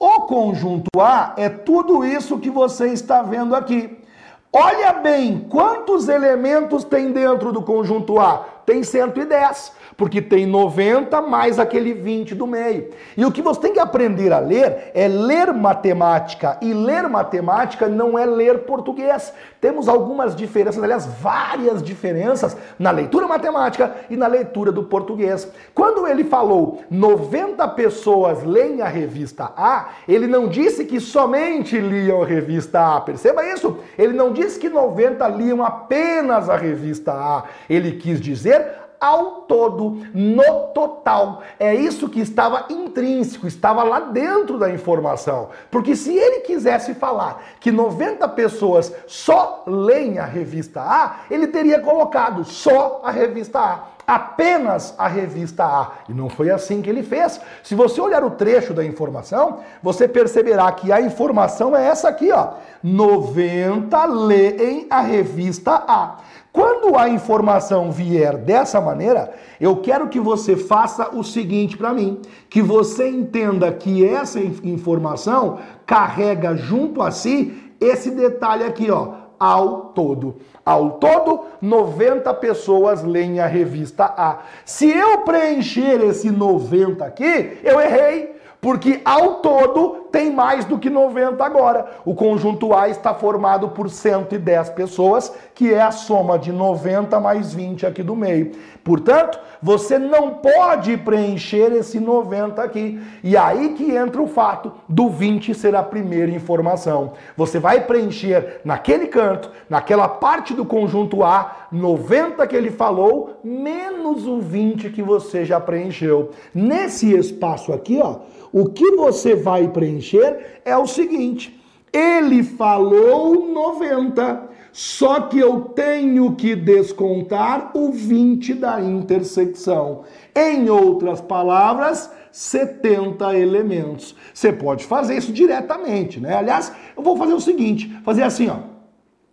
O 0.00 0.22
conjunto 0.22 0.98
A 0.98 1.34
é 1.36 1.50
tudo 1.50 2.02
isso 2.02 2.38
que 2.38 2.48
você 2.48 2.88
está 2.88 3.20
vendo 3.20 3.54
aqui. 3.54 4.02
Olha 4.50 4.94
bem, 4.94 5.46
quantos 5.50 6.08
elementos 6.08 6.82
tem 6.82 7.12
dentro 7.12 7.52
do 7.52 7.62
conjunto 7.62 8.18
A? 8.18 8.46
tem 8.70 8.84
110 8.84 9.72
porque 10.00 10.22
tem 10.22 10.46
90 10.46 11.20
mais 11.20 11.58
aquele 11.58 11.92
20 11.92 12.34
do 12.34 12.46
meio. 12.46 12.88
E 13.14 13.22
o 13.22 13.30
que 13.30 13.42
você 13.42 13.60
tem 13.60 13.74
que 13.74 13.78
aprender 13.78 14.32
a 14.32 14.38
ler 14.38 14.90
é 14.94 15.06
ler 15.06 15.52
matemática. 15.52 16.56
E 16.62 16.72
ler 16.72 17.06
matemática 17.06 17.86
não 17.86 18.18
é 18.18 18.24
ler 18.24 18.60
português. 18.60 19.30
Temos 19.60 19.90
algumas 19.90 20.34
diferenças, 20.34 20.82
aliás, 20.82 21.04
várias 21.04 21.82
diferenças 21.82 22.56
na 22.78 22.90
leitura 22.90 23.28
matemática 23.28 23.94
e 24.08 24.16
na 24.16 24.26
leitura 24.26 24.72
do 24.72 24.84
português. 24.84 25.52
Quando 25.74 26.06
ele 26.06 26.24
falou 26.24 26.82
90 26.90 27.68
pessoas 27.68 28.42
leem 28.42 28.80
a 28.80 28.88
revista 28.88 29.52
A, 29.54 29.90
ele 30.08 30.26
não 30.26 30.48
disse 30.48 30.86
que 30.86 30.98
somente 30.98 31.78
liam 31.78 32.22
a 32.22 32.26
revista 32.26 32.96
A. 32.96 33.02
Perceba 33.02 33.44
isso? 33.44 33.76
Ele 33.98 34.14
não 34.14 34.32
disse 34.32 34.58
que 34.58 34.70
90 34.70 35.28
liam 35.28 35.62
apenas 35.62 36.48
a 36.48 36.56
revista 36.56 37.12
A. 37.12 37.44
Ele 37.68 37.92
quis 37.92 38.18
dizer 38.18 38.79
ao 39.00 39.42
todo, 39.42 40.02
no 40.12 40.68
total. 40.74 41.42
É 41.58 41.74
isso 41.74 42.08
que 42.08 42.20
estava 42.20 42.66
intrínseco, 42.68 43.46
estava 43.46 43.82
lá 43.82 44.00
dentro 44.00 44.58
da 44.58 44.70
informação. 44.70 45.48
Porque 45.70 45.96
se 45.96 46.14
ele 46.14 46.40
quisesse 46.40 46.94
falar 46.94 47.42
que 47.58 47.72
90 47.72 48.28
pessoas 48.28 48.94
só 49.06 49.64
leem 49.66 50.18
a 50.18 50.24
revista 50.24 50.82
A, 50.82 51.20
ele 51.30 51.46
teria 51.46 51.80
colocado 51.80 52.44
só 52.44 53.00
a 53.02 53.10
revista 53.10 53.58
A 53.58 54.00
apenas 54.10 54.92
a 54.98 55.06
revista 55.06 55.64
A. 55.64 55.92
E 56.08 56.12
não 56.12 56.28
foi 56.28 56.50
assim 56.50 56.82
que 56.82 56.90
ele 56.90 57.02
fez. 57.02 57.40
Se 57.62 57.76
você 57.76 58.00
olhar 58.00 58.24
o 58.24 58.30
trecho 58.30 58.74
da 58.74 58.84
informação, 58.84 59.60
você 59.80 60.08
perceberá 60.08 60.70
que 60.72 60.90
a 60.90 61.00
informação 61.00 61.76
é 61.76 61.86
essa 61.86 62.08
aqui, 62.08 62.32
ó. 62.32 62.54
90 62.82 64.04
leem 64.06 64.86
a 64.90 65.00
revista 65.00 65.84
A. 65.86 66.16
Quando 66.52 66.96
a 66.96 67.08
informação 67.08 67.92
vier 67.92 68.36
dessa 68.36 68.80
maneira, 68.80 69.32
eu 69.60 69.76
quero 69.76 70.08
que 70.08 70.18
você 70.18 70.56
faça 70.56 71.14
o 71.14 71.22
seguinte 71.22 71.76
para 71.76 71.94
mim, 71.94 72.20
que 72.48 72.60
você 72.60 73.08
entenda 73.08 73.72
que 73.72 74.04
essa 74.04 74.40
informação 74.40 75.58
carrega 75.86 76.56
junto 76.56 77.02
a 77.02 77.10
si 77.10 77.72
esse 77.80 78.10
detalhe 78.10 78.64
aqui, 78.64 78.90
ó, 78.90 79.12
ao 79.38 79.86
todo. 79.94 80.36
Ao 80.64 80.92
todo, 80.98 81.44
90 81.62 82.34
pessoas 82.34 83.02
leem 83.02 83.40
a 83.40 83.46
revista 83.46 84.04
A. 84.04 84.40
Se 84.64 84.90
eu 84.90 85.18
preencher 85.18 86.02
esse 86.02 86.30
90 86.30 87.04
aqui, 87.04 87.58
eu 87.64 87.80
errei. 87.80 88.39
Porque 88.60 89.00
ao 89.04 89.36
todo 89.36 90.00
tem 90.12 90.30
mais 90.30 90.64
do 90.64 90.78
que 90.78 90.90
90 90.90 91.42
agora. 91.42 91.86
O 92.04 92.14
conjunto 92.14 92.74
A 92.74 92.88
está 92.88 93.14
formado 93.14 93.68
por 93.68 93.88
110 93.88 94.70
pessoas, 94.70 95.32
que 95.54 95.72
é 95.72 95.80
a 95.80 95.90
soma 95.90 96.38
de 96.38 96.52
90 96.52 97.18
mais 97.20 97.54
20 97.54 97.86
aqui 97.86 98.02
do 98.02 98.14
meio. 98.14 98.52
Portanto, 98.84 99.38
você 99.62 99.98
não 99.98 100.34
pode 100.34 100.96
preencher 100.96 101.72
esse 101.72 102.00
90 102.00 102.62
aqui. 102.62 103.00
E 103.22 103.36
aí 103.36 103.74
que 103.74 103.94
entra 103.94 104.20
o 104.20 104.26
fato 104.26 104.72
do 104.88 105.08
20 105.08 105.54
ser 105.54 105.74
a 105.74 105.82
primeira 105.82 106.30
informação. 106.30 107.12
Você 107.36 107.58
vai 107.58 107.86
preencher 107.86 108.60
naquele 108.64 109.06
canto, 109.06 109.50
naquela 109.68 110.08
parte 110.08 110.54
do 110.54 110.64
conjunto 110.64 111.22
A, 111.22 111.68
90 111.70 112.46
que 112.46 112.56
ele 112.56 112.70
falou, 112.70 113.38
menos 113.44 114.26
o 114.26 114.40
20 114.40 114.90
que 114.90 115.02
você 115.02 115.44
já 115.44 115.60
preencheu. 115.60 116.30
Nesse 116.54 117.14
espaço 117.14 117.72
aqui, 117.72 118.00
ó, 118.02 118.16
o 118.52 118.66
que 118.66 118.92
você 118.92 119.34
vai 119.34 119.68
preencher 119.68 120.60
é 120.64 120.76
o 120.76 120.86
seguinte: 120.86 121.60
ele 121.92 122.42
falou 122.42 123.48
90, 123.48 124.48
só 124.72 125.22
que 125.22 125.38
eu 125.38 125.60
tenho 125.60 126.34
que 126.34 126.54
descontar 126.54 127.70
o 127.74 127.90
20 127.92 128.54
da 128.54 128.80
intersecção. 128.80 130.02
Em 130.34 130.68
outras 130.70 131.20
palavras, 131.20 132.10
70 132.32 133.36
elementos. 133.36 134.14
Você 134.32 134.52
pode 134.52 134.84
fazer 134.84 135.16
isso 135.16 135.32
diretamente, 135.32 136.20
né? 136.20 136.36
Aliás, 136.36 136.72
eu 136.96 137.02
vou 137.02 137.16
fazer 137.16 137.34
o 137.34 137.40
seguinte, 137.40 137.92
fazer 138.04 138.22
assim, 138.22 138.48
ó. 138.48 138.70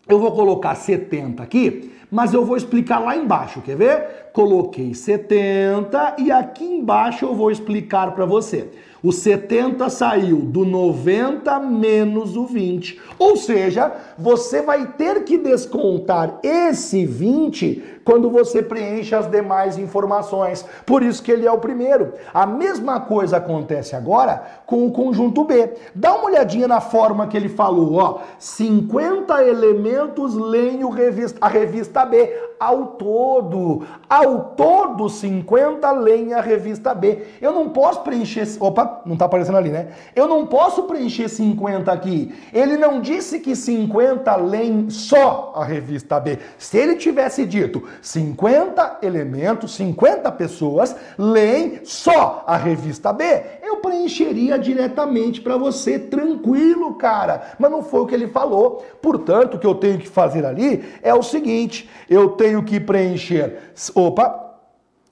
Eu 0.08 0.20
vou 0.20 0.32
colocar 0.32 0.74
70 0.74 1.44
aqui, 1.44 1.92
mas 2.10 2.34
eu 2.34 2.46
vou 2.46 2.56
explicar 2.56 3.00
lá 3.00 3.16
embaixo, 3.16 3.62
quer 3.62 3.76
ver? 3.76 4.27
Coloquei 4.38 4.94
70 4.94 6.18
e 6.20 6.32
aqui 6.32 6.64
embaixo 6.64 7.26
eu 7.26 7.34
vou 7.34 7.50
explicar 7.50 8.14
para 8.14 8.24
você. 8.24 8.70
O 9.04 9.12
70 9.12 9.90
saiu 9.90 10.38
do 10.38 10.66
90 10.66 11.60
menos 11.60 12.36
o 12.36 12.46
20. 12.46 13.00
Ou 13.18 13.36
seja, 13.36 13.92
você 14.18 14.62
vai 14.62 14.86
ter 14.94 15.24
que 15.24 15.38
descontar 15.38 16.40
esse 16.44 17.06
20 17.06 18.02
quando 18.04 18.30
você 18.30 18.62
preenche 18.62 19.14
as 19.14 19.30
demais 19.30 19.78
informações. 19.78 20.66
Por 20.86 21.04
isso 21.04 21.22
que 21.22 21.32
ele 21.32 21.46
é 21.46 21.52
o 21.52 21.60
primeiro. 21.60 22.14
A 22.34 22.46
mesma 22.46 23.00
coisa 23.00 23.38
acontece 23.38 23.96
agora 23.96 24.44
com 24.66 24.86
o 24.86 24.92
conjunto 24.92 25.44
B. 25.44 25.74
Dá 25.94 26.14
uma 26.16 26.26
olhadinha 26.26 26.68
na 26.68 26.82
forma 26.82 27.28
que 27.28 27.38
ele 27.38 27.50
falou, 27.50 27.96
ó. 27.96 28.20
50 28.40 29.44
elementos 29.44 30.36
leem 30.36 30.82
a 31.42 31.48
revista 31.48 32.06
B 32.06 32.34
ao 32.60 32.88
todo. 32.88 33.84
Todo, 34.56 35.10
50 35.10 35.92
leem 35.92 36.34
a 36.34 36.42
revista 36.42 36.94
B. 36.94 37.24
Eu 37.42 37.52
não 37.52 37.70
posso 37.70 38.02
preencher. 38.02 38.48
Opa, 38.60 39.02
não 39.06 39.16
tá 39.16 39.26
aparecendo 39.26 39.58
ali, 39.58 39.70
né? 39.70 39.90
Eu 40.16 40.28
não 40.28 40.46
posso 40.46 40.84
preencher 40.84 41.30
50 41.30 41.92
aqui. 41.92 42.34
Ele 42.54 42.78
não 42.78 43.02
disse 43.02 43.40
que 43.40 43.56
50 43.56 44.36
leem 44.36 44.90
só 44.90 45.54
a 45.56 45.64
revista 45.64 46.20
B. 46.20 46.40
Se 46.58 46.78
ele 46.78 46.96
tivesse 46.96 47.46
dito 47.46 47.84
50 48.02 49.00
elementos, 49.02 49.76
50 49.76 50.32
pessoas 50.34 50.96
leem 51.18 51.82
só 51.84 52.44
a 52.46 52.58
revista 52.58 53.12
B, 53.14 53.24
eu 53.68 53.78
preencheria 53.78 54.58
diretamente 54.58 55.42
para 55.42 55.58
você, 55.58 56.00
tranquilo, 56.00 56.96
cara. 56.96 57.56
Mas 57.60 57.72
não 57.72 57.84
foi 57.84 58.02
o 58.02 58.06
que 58.06 58.16
ele 58.16 58.28
falou. 58.28 58.86
Portanto, 59.02 59.56
o 59.56 59.60
que 59.60 59.68
eu 59.68 59.76
tenho 59.76 60.00
que 60.00 60.08
fazer 60.08 60.46
ali 60.46 60.84
é 61.02 61.14
o 61.14 61.24
seguinte: 61.24 61.90
eu 62.10 62.30
tenho 62.30 62.64
que 62.64 62.80
preencher. 62.80 63.74
Opa, 63.94 64.48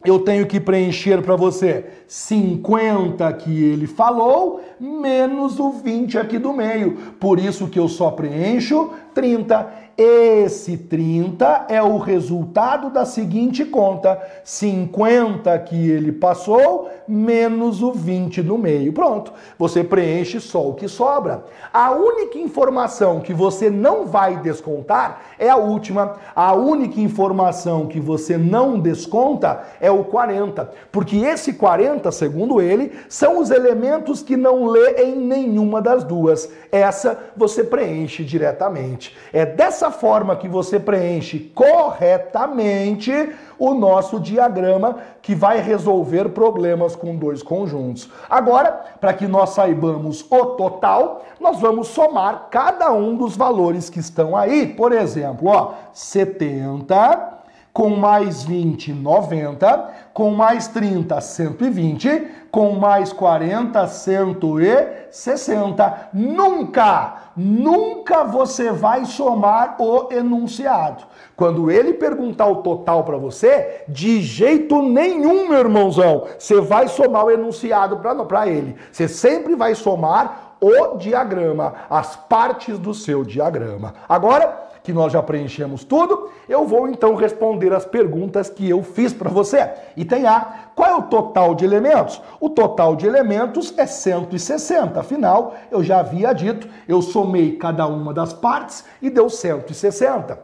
eu 0.05 0.19
tenho 0.19 0.45
que 0.45 0.59
preencher 0.59 1.21
para 1.21 1.35
você 1.35 1.85
50 2.07 3.31
que 3.33 3.63
ele 3.63 3.87
falou, 3.87 4.61
menos 4.79 5.59
o 5.59 5.71
20 5.71 6.19
aqui 6.19 6.37
do 6.37 6.53
meio. 6.53 6.93
Por 7.19 7.39
isso 7.39 7.67
que 7.67 7.79
eu 7.79 7.87
só 7.87 8.11
preencho 8.11 8.91
30. 9.13 9.84
Esse 9.97 10.75
30 10.75 11.67
é 11.69 11.81
o 11.81 11.97
resultado 11.97 12.89
da 12.89 13.05
seguinte 13.05 13.63
conta: 13.63 14.21
50 14.43 15.57
que 15.59 15.89
ele 15.89 16.11
passou, 16.11 16.89
menos 17.07 17.81
o 17.81 17.93
20 17.93 18.43
no 18.43 18.57
meio. 18.57 18.91
Pronto, 18.91 19.31
você 19.57 19.85
preenche 19.85 20.41
só 20.41 20.67
o 20.67 20.73
que 20.73 20.89
sobra. 20.89 21.45
A 21.71 21.91
única 21.91 22.37
informação 22.37 23.21
que 23.21 23.33
você 23.33 23.69
não 23.69 24.05
vai 24.05 24.35
descontar 24.41 25.21
é 25.39 25.49
a 25.49 25.55
última. 25.55 26.17
A 26.35 26.53
única 26.53 26.99
informação 26.99 27.87
que 27.87 28.01
você 28.01 28.37
não 28.37 28.77
desconta 28.77 29.63
é 29.79 29.89
o 29.89 30.03
40, 30.03 30.71
porque 30.91 31.15
esse 31.17 31.53
40, 31.53 32.11
segundo 32.11 32.59
ele, 32.59 32.91
são 33.07 33.39
os 33.39 33.49
elementos 33.49 34.21
que 34.21 34.35
não 34.35 34.65
lê 34.65 35.03
em 35.03 35.15
nenhuma 35.15 35.81
das 35.81 36.03
duas. 36.03 36.49
Essa 36.69 37.17
você 37.37 37.63
preenche 37.63 38.25
diretamente. 38.25 39.15
É 39.31 39.45
dessa 39.45 39.84
forma 39.91 40.35
que 40.35 40.47
você 40.47 40.79
preenche 40.79 41.51
corretamente 41.53 43.11
o 43.57 43.73
nosso 43.73 44.19
diagrama 44.19 44.97
que 45.21 45.33
vai 45.33 45.59
resolver 45.59 46.29
problemas 46.29 46.95
com 46.95 47.15
dois 47.15 47.41
conjuntos. 47.41 48.09
Agora, 48.29 48.71
para 48.99 49.13
que 49.13 49.27
nós 49.27 49.51
saibamos 49.51 50.25
o 50.29 50.45
total, 50.47 51.23
nós 51.39 51.59
vamos 51.59 51.87
somar 51.87 52.47
cada 52.49 52.91
um 52.91 53.15
dos 53.15 53.35
valores 53.35 53.89
que 53.89 53.99
estão 53.99 54.35
aí. 54.35 54.67
Por 54.67 54.91
exemplo, 54.91 55.49
ó, 55.49 55.73
70 55.93 57.34
com 57.75 57.89
mais 57.89 58.43
20, 58.45 58.93
90, 58.93 59.89
com 60.13 60.31
mais 60.31 60.69
30, 60.69 61.19
120, 61.19 62.27
com 62.49 62.71
mais 62.75 63.11
40, 63.11 63.85
160. 63.85 66.09
Nunca, 66.13 67.15
nunca 67.35 68.23
você 68.23 68.71
vai 68.71 69.03
somar 69.03 69.75
o 69.77 70.07
enunciado. 70.09 71.03
Quando 71.35 71.69
ele 71.69 71.95
perguntar 71.95 72.47
o 72.47 72.63
total 72.63 73.03
para 73.03 73.17
você, 73.17 73.83
de 73.89 74.21
jeito 74.21 74.81
nenhum, 74.81 75.49
meu 75.49 75.59
irmãozão, 75.59 76.27
você 76.39 76.61
vai 76.61 76.87
somar 76.87 77.25
o 77.25 77.31
enunciado 77.31 77.99
para 78.25 78.47
ele. 78.47 78.77
Você 78.89 79.09
sempre 79.09 79.53
vai 79.53 79.75
somar 79.75 80.55
o 80.61 80.95
diagrama, 80.95 81.73
as 81.89 82.15
partes 82.15 82.79
do 82.79 82.93
seu 82.93 83.25
diagrama. 83.25 83.95
Agora, 84.07 84.63
que 84.85 84.93
nós 84.93 85.11
já 85.11 85.21
preenchemos 85.21 85.83
tudo, 85.83 86.29
eu 86.47 86.65
vou 86.65 86.87
então 86.87 87.15
responder 87.15 87.73
as 87.73 87.83
perguntas 87.83 88.49
que 88.49 88.69
eu 88.69 88.83
fiz 88.83 89.11
para 89.11 89.29
você. 89.29 89.69
Item 89.97 90.27
A, 90.27 90.69
qual 90.75 90.89
é 90.89 90.95
o 90.95 91.01
total 91.01 91.55
de 91.55 91.65
elementos? 91.65 92.21
O 92.39 92.49
total 92.49 92.95
de 92.95 93.07
elementos 93.07 93.73
é 93.77 93.85
160, 93.87 94.99
afinal, 94.99 95.55
eu 95.71 95.83
já 95.83 95.99
havia 95.99 96.31
dito, 96.33 96.69
eu 96.87 97.01
somei 97.01 97.57
cada 97.57 97.87
uma 97.87 98.13
das 98.13 98.31
partes 98.31 98.85
e 99.01 99.09
deu 99.09 99.29
160. 99.29 100.39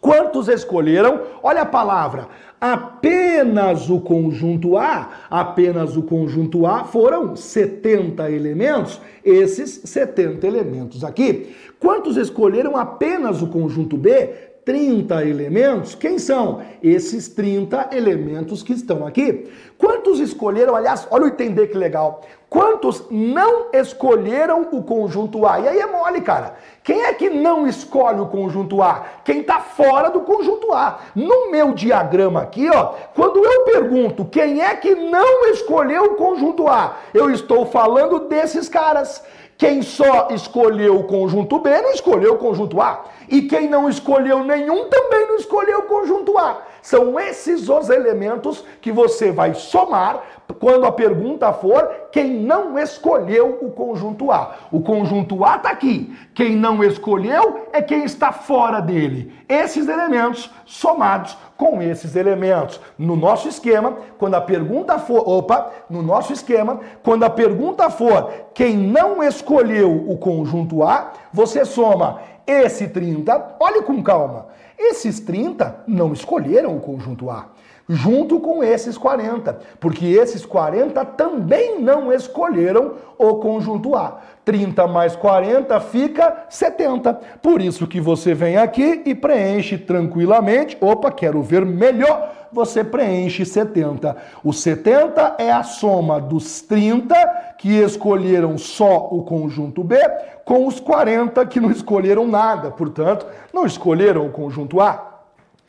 Quantos 0.00 0.48
escolheram? 0.48 1.20
Olha 1.42 1.62
a 1.62 1.66
palavra 1.66 2.28
apenas 2.60 3.88
o 3.88 4.00
conjunto 4.00 4.76
A, 4.76 5.10
apenas 5.30 5.96
o 5.96 6.02
conjunto 6.02 6.66
A 6.66 6.84
foram 6.84 7.34
70 7.34 8.30
elementos, 8.30 9.00
esses 9.24 9.80
70 9.84 10.46
elementos 10.46 11.02
aqui. 11.02 11.54
Quantos 11.78 12.18
escolheram 12.18 12.76
apenas 12.76 13.40
o 13.40 13.46
conjunto 13.46 13.96
B? 13.96 14.49
30 14.64 15.24
elementos. 15.24 15.94
Quem 15.94 16.18
são? 16.18 16.62
Esses 16.82 17.28
30 17.28 17.90
elementos 17.92 18.62
que 18.62 18.72
estão 18.72 19.06
aqui. 19.06 19.50
Quantos 19.78 20.20
escolheram, 20.20 20.76
aliás, 20.76 21.06
olha 21.10 21.24
o 21.24 21.28
entender 21.28 21.68
que 21.68 21.76
legal. 21.76 22.22
Quantos 22.50 23.04
não 23.10 23.66
escolheram 23.72 24.68
o 24.72 24.82
conjunto 24.82 25.46
A? 25.46 25.60
E 25.60 25.68
aí 25.68 25.78
é 25.78 25.86
mole, 25.86 26.20
cara. 26.20 26.56
Quem 26.82 27.02
é 27.02 27.14
que 27.14 27.30
não 27.30 27.66
escolhe 27.66 28.20
o 28.20 28.26
conjunto 28.26 28.82
A? 28.82 29.06
Quem 29.24 29.40
está 29.40 29.60
fora 29.60 30.10
do 30.10 30.22
conjunto 30.22 30.72
A. 30.72 30.98
No 31.14 31.50
meu 31.50 31.72
diagrama 31.72 32.42
aqui, 32.42 32.68
ó, 32.68 32.94
quando 33.14 33.44
eu 33.44 33.64
pergunto 33.64 34.24
quem 34.24 34.60
é 34.60 34.74
que 34.74 34.96
não 34.96 35.46
escolheu 35.46 36.04
o 36.04 36.14
conjunto 36.16 36.66
A, 36.66 36.96
eu 37.14 37.30
estou 37.30 37.66
falando 37.66 38.28
desses 38.28 38.68
caras. 38.68 39.22
Quem 39.60 39.82
só 39.82 40.28
escolheu 40.30 40.98
o 40.98 41.04
conjunto 41.04 41.58
B 41.58 41.68
não 41.82 41.90
escolheu 41.90 42.32
o 42.32 42.38
conjunto 42.38 42.80
A. 42.80 43.04
E 43.28 43.42
quem 43.42 43.68
não 43.68 43.90
escolheu 43.90 44.42
nenhum 44.42 44.88
também 44.88 45.28
não 45.28 45.36
escolheu 45.36 45.80
o 45.80 45.82
conjunto 45.82 46.38
A. 46.38 46.62
São 46.82 47.18
esses 47.18 47.68
os 47.68 47.90
elementos 47.90 48.64
que 48.80 48.90
você 48.90 49.30
vai 49.30 49.54
somar 49.54 50.22
quando 50.58 50.84
a 50.84 50.92
pergunta 50.92 51.52
for 51.52 51.88
quem 52.10 52.40
não 52.40 52.78
escolheu 52.78 53.58
o 53.62 53.70
conjunto 53.70 54.30
A. 54.30 54.56
O 54.70 54.80
conjunto 54.80 55.44
A 55.44 55.56
está 55.56 55.70
aqui. 55.70 56.16
Quem 56.34 56.56
não 56.56 56.82
escolheu 56.82 57.68
é 57.72 57.80
quem 57.80 58.04
está 58.04 58.32
fora 58.32 58.80
dele. 58.80 59.32
Esses 59.48 59.88
elementos 59.88 60.50
somados 60.64 61.36
com 61.56 61.82
esses 61.82 62.16
elementos. 62.16 62.80
No 62.98 63.16
nosso 63.16 63.48
esquema, 63.48 63.96
quando 64.18 64.34
a 64.34 64.40
pergunta 64.40 64.98
for, 64.98 65.28
opa, 65.28 65.70
no 65.88 66.02
nosso 66.02 66.32
esquema, 66.32 66.80
quando 67.02 67.24
a 67.24 67.30
pergunta 67.30 67.90
for 67.90 68.32
quem 68.54 68.76
não 68.76 69.22
escolheu 69.22 70.04
o 70.08 70.16
conjunto 70.18 70.82
A, 70.82 71.12
você 71.32 71.64
soma 71.64 72.20
esse 72.46 72.88
30, 72.88 73.56
olhe 73.60 73.82
com 73.82 74.02
calma. 74.02 74.49
Esses 74.82 75.20
30 75.20 75.84
não 75.86 76.10
escolheram 76.14 76.74
o 76.74 76.80
conjunto 76.80 77.28
A 77.28 77.50
junto 77.92 78.38
com 78.38 78.62
esses 78.62 78.96
40, 78.96 79.58
porque 79.80 80.06
esses 80.06 80.46
40 80.46 81.04
também 81.04 81.80
não 81.80 82.12
escolheram 82.12 82.92
o 83.18 83.34
conjunto 83.34 83.96
A. 83.96 84.20
30 84.44 84.86
mais 84.86 85.16
40 85.16 85.78
fica 85.80 86.44
70. 86.48 87.14
Por 87.42 87.60
isso 87.60 87.88
que 87.88 88.00
você 88.00 88.32
vem 88.32 88.56
aqui 88.56 89.02
e 89.04 89.12
preenche 89.12 89.76
tranquilamente. 89.76 90.78
Opa, 90.80 91.10
quero 91.10 91.42
ver 91.42 91.66
melhor. 91.66 92.32
Você 92.52 92.84
preenche 92.84 93.44
70. 93.44 94.16
O 94.44 94.52
70 94.52 95.36
é 95.38 95.50
a 95.50 95.64
soma 95.64 96.20
dos 96.20 96.62
30 96.62 97.14
que 97.58 97.76
escolheram 97.80 98.56
só 98.56 99.08
o 99.10 99.24
conjunto 99.24 99.82
B 99.82 99.96
com 100.44 100.64
os 100.66 100.78
40 100.78 101.44
que 101.46 101.60
não 101.60 101.70
escolheram 101.70 102.26
nada, 102.26 102.70
portanto, 102.70 103.26
não 103.52 103.66
escolheram 103.66 104.26
o 104.26 104.30
conjunto 104.30 104.80
A. 104.80 105.10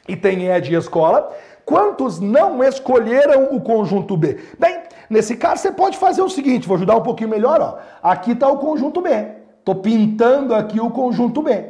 E 0.07 0.15
tem 0.15 0.47
E 0.47 0.61
de 0.61 0.73
escola 0.73 1.31
Quantos 1.71 2.19
não 2.19 2.61
escolheram 2.61 3.55
o 3.55 3.61
conjunto 3.61 4.17
B? 4.17 4.37
Bem, 4.59 4.81
nesse 5.09 5.37
caso 5.37 5.61
você 5.61 5.71
pode 5.71 5.97
fazer 5.97 6.21
o 6.21 6.27
seguinte, 6.27 6.67
vou 6.67 6.75
ajudar 6.75 6.97
um 6.97 7.01
pouquinho 7.01 7.29
melhor, 7.29 7.61
ó. 7.61 7.77
Aqui 8.03 8.33
está 8.33 8.49
o 8.49 8.57
conjunto 8.57 8.99
B. 8.99 9.09
Estou 9.57 9.75
pintando 9.75 10.53
aqui 10.53 10.81
o 10.81 10.89
conjunto 10.89 11.41
B. 11.41 11.67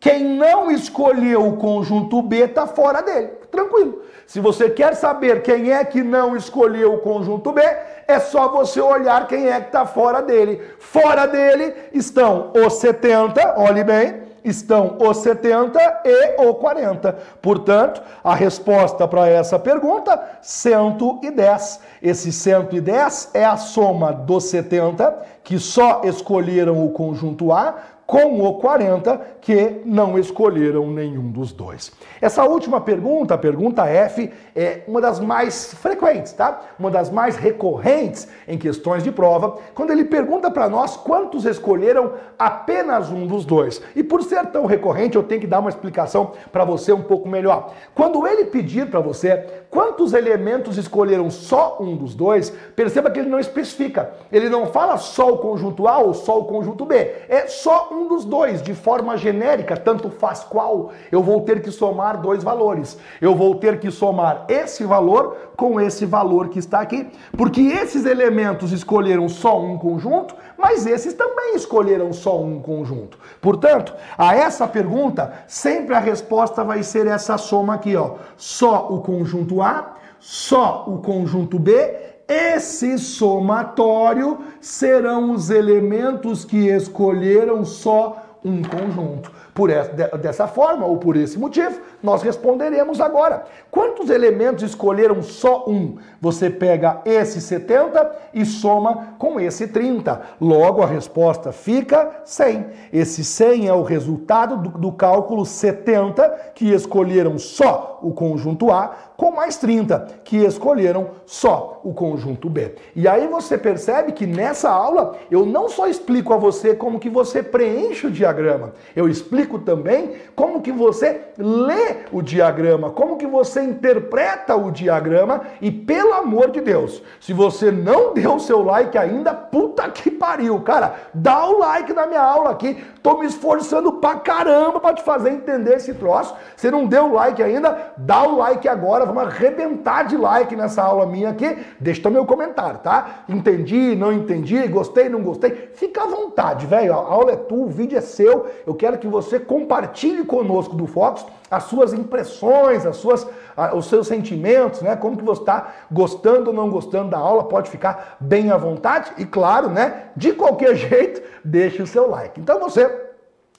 Quem 0.00 0.24
não 0.24 0.70
escolheu 0.70 1.46
o 1.46 1.58
conjunto 1.58 2.22
B 2.22 2.44
está 2.44 2.66
fora 2.66 3.02
dele. 3.02 3.26
Tranquilo. 3.50 4.00
Se 4.26 4.40
você 4.40 4.70
quer 4.70 4.94
saber 4.94 5.42
quem 5.42 5.70
é 5.70 5.84
que 5.84 6.02
não 6.02 6.34
escolheu 6.34 6.94
o 6.94 6.98
conjunto 7.00 7.52
B, 7.52 7.60
é 8.08 8.18
só 8.20 8.48
você 8.48 8.80
olhar 8.80 9.26
quem 9.26 9.50
é 9.50 9.60
que 9.60 9.66
está 9.66 9.84
fora 9.84 10.22
dele. 10.22 10.62
Fora 10.78 11.26
dele 11.26 11.74
estão 11.92 12.52
os 12.54 12.72
70, 12.72 13.56
olhe 13.58 13.84
bem, 13.84 14.21
estão 14.44 14.96
os 14.98 15.18
70 15.18 16.02
e 16.04 16.42
o 16.42 16.54
40. 16.54 17.16
Portanto, 17.40 18.02
a 18.22 18.34
resposta 18.34 19.06
para 19.06 19.28
essa 19.28 19.58
pergunta, 19.58 20.20
110. 20.40 21.80
Esse 22.02 22.32
110 22.32 23.30
é 23.34 23.44
a 23.44 23.56
soma 23.56 24.12
dos 24.12 24.44
70 24.44 25.32
que 25.44 25.58
só 25.58 26.02
escolheram 26.04 26.84
o 26.84 26.90
conjunto 26.90 27.52
A 27.52 27.74
com 28.12 28.42
o 28.42 28.58
40 28.58 29.38
que 29.40 29.80
não 29.86 30.18
escolheram 30.18 30.86
nenhum 30.90 31.30
dos 31.30 31.50
dois. 31.50 31.90
Essa 32.20 32.44
última 32.44 32.78
pergunta, 32.78 33.32
a 33.32 33.38
pergunta 33.38 33.86
F, 33.86 34.30
é 34.54 34.82
uma 34.86 35.00
das 35.00 35.18
mais 35.18 35.72
frequentes, 35.72 36.34
tá? 36.34 36.60
Uma 36.78 36.90
das 36.90 37.08
mais 37.08 37.36
recorrentes 37.36 38.28
em 38.46 38.58
questões 38.58 39.02
de 39.02 39.10
prova, 39.10 39.56
quando 39.74 39.92
ele 39.92 40.04
pergunta 40.04 40.50
para 40.50 40.68
nós 40.68 40.94
quantos 40.94 41.46
escolheram 41.46 42.12
apenas 42.38 43.10
um 43.10 43.26
dos 43.26 43.46
dois. 43.46 43.80
E 43.96 44.04
por 44.04 44.22
ser 44.22 44.44
tão 44.48 44.66
recorrente, 44.66 45.16
eu 45.16 45.22
tenho 45.22 45.40
que 45.40 45.46
dar 45.46 45.60
uma 45.60 45.70
explicação 45.70 46.32
para 46.52 46.66
você 46.66 46.92
um 46.92 47.00
pouco 47.00 47.26
melhor. 47.26 47.72
Quando 47.94 48.26
ele 48.26 48.44
pedir 48.44 48.90
para 48.90 49.00
você 49.00 49.61
quantos 49.72 50.12
elementos 50.12 50.76
escolheram 50.76 51.30
só 51.30 51.78
um 51.80 51.96
dos 51.96 52.14
dois, 52.14 52.50
perceba 52.76 53.10
que 53.10 53.18
ele 53.18 53.30
não 53.30 53.40
especifica. 53.40 54.12
Ele 54.30 54.50
não 54.50 54.66
fala 54.66 54.98
só 54.98 55.32
o 55.32 55.38
conjunto 55.38 55.88
A 55.88 55.96
ou 55.96 56.12
só 56.12 56.38
o 56.38 56.44
conjunto 56.44 56.84
B. 56.84 56.94
É 57.26 57.46
só 57.46 57.88
um 57.90 58.06
dos 58.06 58.26
dois, 58.26 58.62
de 58.62 58.74
forma 58.74 59.16
genérica, 59.16 59.74
tanto 59.74 60.10
faz 60.10 60.44
qual. 60.44 60.92
Eu 61.10 61.22
vou 61.22 61.40
ter 61.40 61.62
que 61.62 61.70
somar 61.70 62.20
dois 62.20 62.44
valores. 62.44 62.98
Eu 63.18 63.34
vou 63.34 63.54
ter 63.54 63.80
que 63.80 63.90
somar 63.90 64.44
esse 64.46 64.84
valor 64.84 65.38
com 65.56 65.80
esse 65.80 66.04
valor 66.04 66.48
que 66.48 66.58
está 66.58 66.80
aqui, 66.80 67.10
porque 67.36 67.60
esses 67.60 68.04
elementos 68.04 68.72
escolheram 68.72 69.26
só 69.28 69.58
um 69.58 69.78
conjunto, 69.78 70.34
mas 70.62 70.86
esses 70.86 71.12
também 71.12 71.56
escolheram 71.56 72.12
só 72.12 72.40
um 72.40 72.60
conjunto. 72.60 73.18
Portanto, 73.40 73.92
a 74.16 74.34
essa 74.34 74.66
pergunta, 74.68 75.32
sempre 75.48 75.94
a 75.94 75.98
resposta 75.98 76.62
vai 76.62 76.84
ser 76.84 77.08
essa 77.08 77.36
soma 77.36 77.74
aqui, 77.74 77.96
ó. 77.96 78.14
Só 78.36 78.86
o 78.88 79.00
conjunto 79.00 79.60
A, 79.60 79.96
só 80.20 80.84
o 80.86 80.98
conjunto 80.98 81.58
B 81.58 82.12
esse 82.28 82.98
somatório 82.98 84.38
serão 84.60 85.32
os 85.32 85.50
elementos 85.50 86.44
que 86.44 86.68
escolheram 86.68 87.64
só 87.64 88.38
um 88.44 88.62
conjunto. 88.62 89.30
Por 89.52 89.68
essa, 89.68 89.92
dessa 90.16 90.48
forma 90.48 90.86
ou 90.86 90.96
por 90.96 91.16
esse 91.16 91.38
motivo, 91.38 91.80
nós 92.02 92.22
responderemos 92.22 93.00
agora. 93.00 93.44
Quantos 93.70 94.10
elementos 94.10 94.64
escolheram 94.64 95.22
só 95.22 95.64
um? 95.68 95.96
Você 96.20 96.50
pega 96.50 97.00
esse 97.04 97.40
70 97.40 98.10
e 98.34 98.44
soma 98.44 99.14
com 99.18 99.38
esse 99.38 99.68
30. 99.68 100.20
Logo, 100.40 100.82
a 100.82 100.86
resposta 100.86 101.52
fica 101.52 102.22
100. 102.24 102.66
Esse 102.92 103.24
100 103.24 103.68
é 103.68 103.72
o 103.72 103.82
resultado 103.82 104.56
do, 104.56 104.78
do 104.78 104.92
cálculo 104.92 105.44
70 105.44 106.52
que 106.54 106.72
escolheram 106.72 107.38
só 107.38 108.00
o 108.02 108.12
conjunto 108.12 108.70
A, 108.70 109.12
com 109.16 109.30
mais 109.30 109.56
30 109.56 110.08
que 110.24 110.38
escolheram 110.38 111.10
só 111.24 111.80
o 111.84 111.94
conjunto 111.94 112.50
B. 112.50 112.74
E 112.96 113.06
aí 113.06 113.28
você 113.28 113.56
percebe 113.56 114.12
que 114.12 114.26
nessa 114.26 114.68
aula 114.68 115.16
eu 115.30 115.46
não 115.46 115.68
só 115.68 115.86
explico 115.86 116.32
a 116.34 116.36
você 116.36 116.74
como 116.74 116.98
que 116.98 117.08
você 117.08 117.42
preenche 117.42 118.08
o 118.08 118.10
diagrama, 118.10 118.72
eu 118.96 119.08
explico 119.08 119.60
também 119.60 120.14
como 120.34 120.60
que 120.60 120.72
você 120.72 121.20
lê 121.38 121.91
o 122.12 122.22
diagrama, 122.22 122.90
como 122.90 123.16
que 123.16 123.26
você 123.26 123.62
interpreta 123.62 124.54
o 124.56 124.70
diagrama? 124.70 125.42
E 125.60 125.70
pelo 125.70 126.14
amor 126.14 126.50
de 126.50 126.60
Deus, 126.60 127.02
se 127.20 127.32
você 127.32 127.70
não 127.70 128.12
deu 128.14 128.34
o 128.34 128.40
seu 128.40 128.62
like 128.62 128.96
ainda, 128.96 129.32
puta 129.32 129.88
que 129.88 130.10
pariu, 130.10 130.60
cara, 130.60 130.94
dá 131.12 131.46
o 131.46 131.58
like 131.58 131.92
na 131.92 132.06
minha 132.06 132.22
aula 132.22 132.50
aqui, 132.50 132.82
tô 133.02 133.18
me 133.18 133.26
esforçando 133.26 133.94
pra 133.94 134.16
caramba 134.16 134.80
pra 134.80 134.94
te 134.94 135.02
fazer 135.02 135.30
entender 135.30 135.76
esse 135.76 135.94
troço, 135.94 136.34
você 136.56 136.70
não 136.70 136.86
deu 136.86 137.06
o 137.06 137.14
like 137.14 137.42
ainda, 137.42 137.92
dá 137.96 138.22
o 138.22 138.36
like 138.36 138.68
agora, 138.68 139.04
vamos 139.04 139.24
arrebentar 139.24 140.04
de 140.04 140.16
like 140.16 140.54
nessa 140.54 140.82
aula 140.82 141.06
minha 141.06 141.30
aqui, 141.30 141.58
deixa 141.80 142.10
meu 142.10 142.26
comentário, 142.26 142.78
tá? 142.80 143.24
Entendi, 143.28 143.96
não 143.96 144.12
entendi, 144.12 144.66
gostei, 144.68 145.08
não 145.08 145.22
gostei, 145.22 145.70
fica 145.74 146.02
à 146.02 146.06
vontade, 146.06 146.66
velho, 146.66 146.92
a 146.92 146.96
aula 146.96 147.32
é 147.32 147.36
tua, 147.36 147.66
o 147.66 147.68
vídeo 147.68 147.96
é 147.96 148.00
seu, 148.00 148.46
eu 148.66 148.74
quero 148.74 148.98
que 148.98 149.06
você 149.06 149.38
compartilhe 149.38 150.24
conosco 150.24 150.74
do 150.74 150.86
Fox 150.86 151.24
as 151.52 151.64
suas 151.82 151.92
impressões, 151.92 152.86
as 152.86 152.96
suas, 152.96 153.26
os 153.74 153.86
seus 153.86 154.06
sentimentos, 154.06 154.80
né? 154.82 154.94
Como 154.94 155.16
que 155.16 155.24
você 155.24 155.40
está 155.40 155.72
gostando 155.90 156.50
ou 156.50 156.56
não 156.56 156.70
gostando 156.70 157.10
da 157.10 157.18
aula, 157.18 157.44
pode 157.44 157.70
ficar 157.70 158.16
bem 158.20 158.50
à 158.50 158.56
vontade 158.56 159.12
e 159.18 159.24
claro, 159.24 159.68
né? 159.68 160.10
De 160.16 160.32
qualquer 160.32 160.74
jeito, 160.76 161.22
deixe 161.44 161.82
o 161.82 161.86
seu 161.86 162.08
like. 162.08 162.40
Então 162.40 162.60
você 162.60 163.10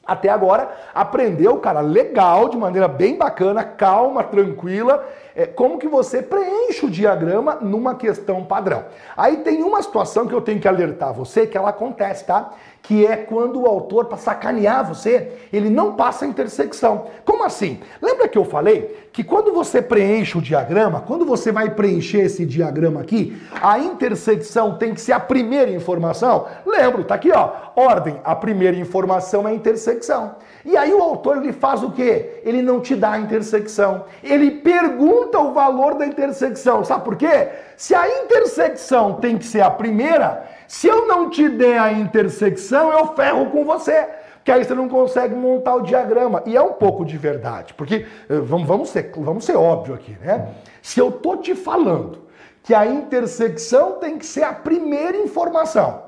até 0.05 0.29
agora 0.29 0.69
aprendeu, 0.93 1.57
cara, 1.57 1.79
legal, 1.79 2.49
de 2.49 2.57
maneira 2.57 2.87
bem 2.87 3.17
bacana, 3.17 3.63
calma, 3.63 4.23
tranquila. 4.23 5.05
É, 5.35 5.45
como 5.45 5.79
que 5.79 5.87
você 5.87 6.21
preenche 6.21 6.85
o 6.85 6.89
diagrama 6.89 7.55
numa 7.55 7.95
questão 7.95 8.43
padrão. 8.43 8.85
Aí 9.15 9.37
tem 9.37 9.63
uma 9.63 9.81
situação 9.81 10.27
que 10.27 10.33
eu 10.33 10.41
tenho 10.41 10.59
que 10.59 10.67
alertar 10.67 11.13
você 11.13 11.47
que 11.47 11.57
ela 11.57 11.69
acontece, 11.69 12.25
tá? 12.25 12.51
que 12.83 13.07
é 13.07 13.15
quando 13.15 13.61
o 13.61 13.65
autor, 13.65 14.05
para 14.05 14.17
sacanear 14.17 14.85
você, 14.85 15.31
ele 15.53 15.69
não 15.69 15.95
passa 15.95 16.25
a 16.25 16.27
intersecção. 16.27 17.05
Como 17.23 17.45
assim? 17.45 17.79
Lembra 18.01 18.27
que 18.27 18.37
eu 18.37 18.43
falei 18.43 19.07
que 19.13 19.23
quando 19.23 19.53
você 19.53 19.81
preenche 19.81 20.37
o 20.37 20.41
diagrama, 20.41 20.99
quando 20.99 21.25
você 21.25 21.49
vai 21.49 21.69
preencher 21.69 22.19
esse 22.19 22.45
diagrama 22.45 22.99
aqui, 22.99 23.41
a 23.61 23.79
intersecção 23.79 24.77
tem 24.77 24.93
que 24.93 24.99
ser 24.99 25.13
a 25.13 25.19
primeira 25.19 25.71
informação? 25.71 26.45
Lembro, 26.65 27.05
tá 27.05 27.15
aqui, 27.15 27.31
ó. 27.31 27.51
Ordem, 27.73 28.19
a 28.21 28.35
primeira 28.35 28.75
informação 28.75 29.47
é 29.47 29.51
a 29.51 29.55
intersecção. 29.55 30.35
E 30.65 30.77
aí 30.77 30.93
o 30.93 31.01
autor 31.01 31.37
ele 31.37 31.51
faz 31.51 31.83
o 31.83 31.91
quê? 31.91 32.41
Ele 32.43 32.61
não 32.61 32.79
te 32.79 32.95
dá 32.95 33.13
a 33.13 33.19
intersecção. 33.19 34.05
Ele 34.23 34.49
pergunta 34.51 35.37
o 35.39 35.51
valor 35.51 35.95
da 35.95 36.05
intersecção. 36.05 36.83
Sabe 36.85 37.03
por 37.03 37.17
quê? 37.17 37.49
Se 37.75 37.93
a 37.93 38.07
intersecção 38.23 39.15
tem 39.15 39.37
que 39.37 39.45
ser 39.45 39.61
a 39.61 39.69
primeira, 39.69 40.47
se 40.67 40.87
eu 40.87 41.07
não 41.07 41.29
te 41.29 41.49
der 41.49 41.79
a 41.79 41.91
intersecção, 41.91 42.91
eu 42.91 43.07
ferro 43.07 43.47
com 43.51 43.65
você. 43.65 44.07
Que 44.43 44.51
aí 44.51 44.63
você 44.63 44.73
não 44.73 44.87
consegue 44.89 45.35
montar 45.35 45.75
o 45.75 45.81
diagrama. 45.81 46.43
E 46.45 46.55
é 46.55 46.61
um 46.61 46.73
pouco 46.73 47.05
de 47.05 47.17
verdade, 47.17 47.73
porque 47.73 48.05
eh, 48.29 48.39
vamos, 48.39 48.67
vamos, 48.67 48.89
ser, 48.89 49.11
vamos 49.15 49.45
ser 49.45 49.55
óbvio 49.55 49.95
aqui, 49.95 50.17
né? 50.21 50.49
Se 50.81 50.99
eu 50.99 51.11
tô 51.11 51.37
te 51.37 51.55
falando 51.55 52.23
que 52.61 52.73
a 52.73 52.85
intersecção 52.85 53.93
tem 53.93 54.17
que 54.17 54.25
ser 54.25 54.43
a 54.43 54.53
primeira 54.53 55.17
informação, 55.17 56.02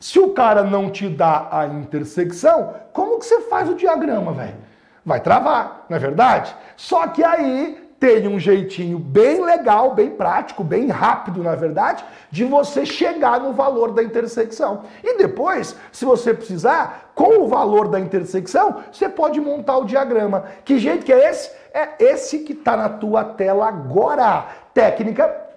se 0.00 0.18
o 0.18 0.30
cara 0.30 0.64
não 0.64 0.90
te 0.90 1.08
dá 1.10 1.46
a 1.52 1.66
intersecção, 1.66 2.74
como 2.90 3.18
que 3.18 3.26
você 3.26 3.42
faz 3.42 3.68
o 3.68 3.74
diagrama, 3.74 4.32
velho? 4.32 4.56
Vai 5.04 5.20
travar, 5.20 5.84
não 5.90 5.96
é 5.96 6.00
verdade? 6.00 6.56
Só 6.74 7.06
que 7.06 7.22
aí 7.22 7.90
tem 8.00 8.26
um 8.26 8.40
jeitinho 8.40 8.98
bem 8.98 9.44
legal, 9.44 9.94
bem 9.94 10.08
prático, 10.08 10.64
bem 10.64 10.88
rápido, 10.88 11.42
na 11.42 11.54
verdade, 11.54 12.02
de 12.30 12.46
você 12.46 12.86
chegar 12.86 13.38
no 13.40 13.52
valor 13.52 13.92
da 13.92 14.02
intersecção. 14.02 14.84
E 15.04 15.18
depois, 15.18 15.76
se 15.92 16.06
você 16.06 16.32
precisar, 16.32 17.12
com 17.14 17.42
o 17.42 17.48
valor 17.48 17.88
da 17.88 18.00
intersecção, 18.00 18.76
você 18.90 19.06
pode 19.06 19.38
montar 19.38 19.76
o 19.76 19.84
diagrama. 19.84 20.44
Que 20.64 20.78
jeito 20.78 21.04
que 21.04 21.12
é 21.12 21.28
esse? 21.28 21.50
É 21.74 21.90
esse 21.98 22.38
que 22.38 22.54
está 22.54 22.74
na 22.74 22.88
tua 22.88 23.22
tela 23.22 23.68
agora. 23.68 24.46
Técnica 24.72 25.49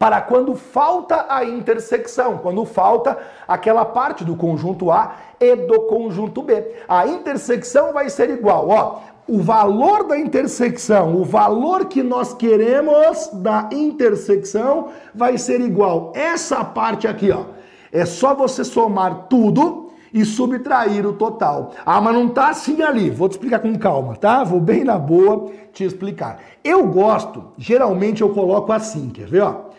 para 0.00 0.22
quando 0.22 0.54
falta 0.54 1.26
a 1.28 1.44
intersecção, 1.44 2.38
quando 2.38 2.64
falta 2.64 3.18
aquela 3.46 3.84
parte 3.84 4.24
do 4.24 4.34
conjunto 4.34 4.90
A 4.90 5.16
e 5.38 5.54
do 5.54 5.80
conjunto 5.80 6.40
B. 6.40 6.72
A 6.88 7.06
intersecção 7.06 7.92
vai 7.92 8.08
ser 8.08 8.30
igual, 8.30 8.66
ó, 8.70 9.00
o 9.28 9.42
valor 9.42 10.04
da 10.04 10.18
intersecção, 10.18 11.14
o 11.16 11.22
valor 11.22 11.84
que 11.84 12.02
nós 12.02 12.32
queremos 12.32 13.28
da 13.34 13.68
intersecção 13.70 14.88
vai 15.14 15.36
ser 15.36 15.60
igual. 15.60 16.14
Essa 16.14 16.64
parte 16.64 17.06
aqui, 17.06 17.30
ó, 17.30 17.44
é 17.92 18.06
só 18.06 18.34
você 18.34 18.64
somar 18.64 19.26
tudo 19.28 19.90
e 20.14 20.24
subtrair 20.24 21.06
o 21.06 21.12
total. 21.12 21.72
Ah, 21.84 22.00
mas 22.00 22.14
não 22.14 22.26
tá 22.26 22.48
assim 22.48 22.80
ali. 22.80 23.10
Vou 23.10 23.28
te 23.28 23.32
explicar 23.32 23.58
com 23.58 23.78
calma, 23.78 24.16
tá? 24.16 24.42
Vou 24.44 24.60
bem 24.60 24.82
na 24.82 24.98
boa 24.98 25.50
te 25.74 25.84
explicar. 25.84 26.40
Eu 26.64 26.86
gosto, 26.86 27.44
geralmente 27.58 28.22
eu 28.22 28.30
coloco 28.30 28.72
assim, 28.72 29.10
quer 29.10 29.26
ver, 29.26 29.42
ó? 29.42 29.69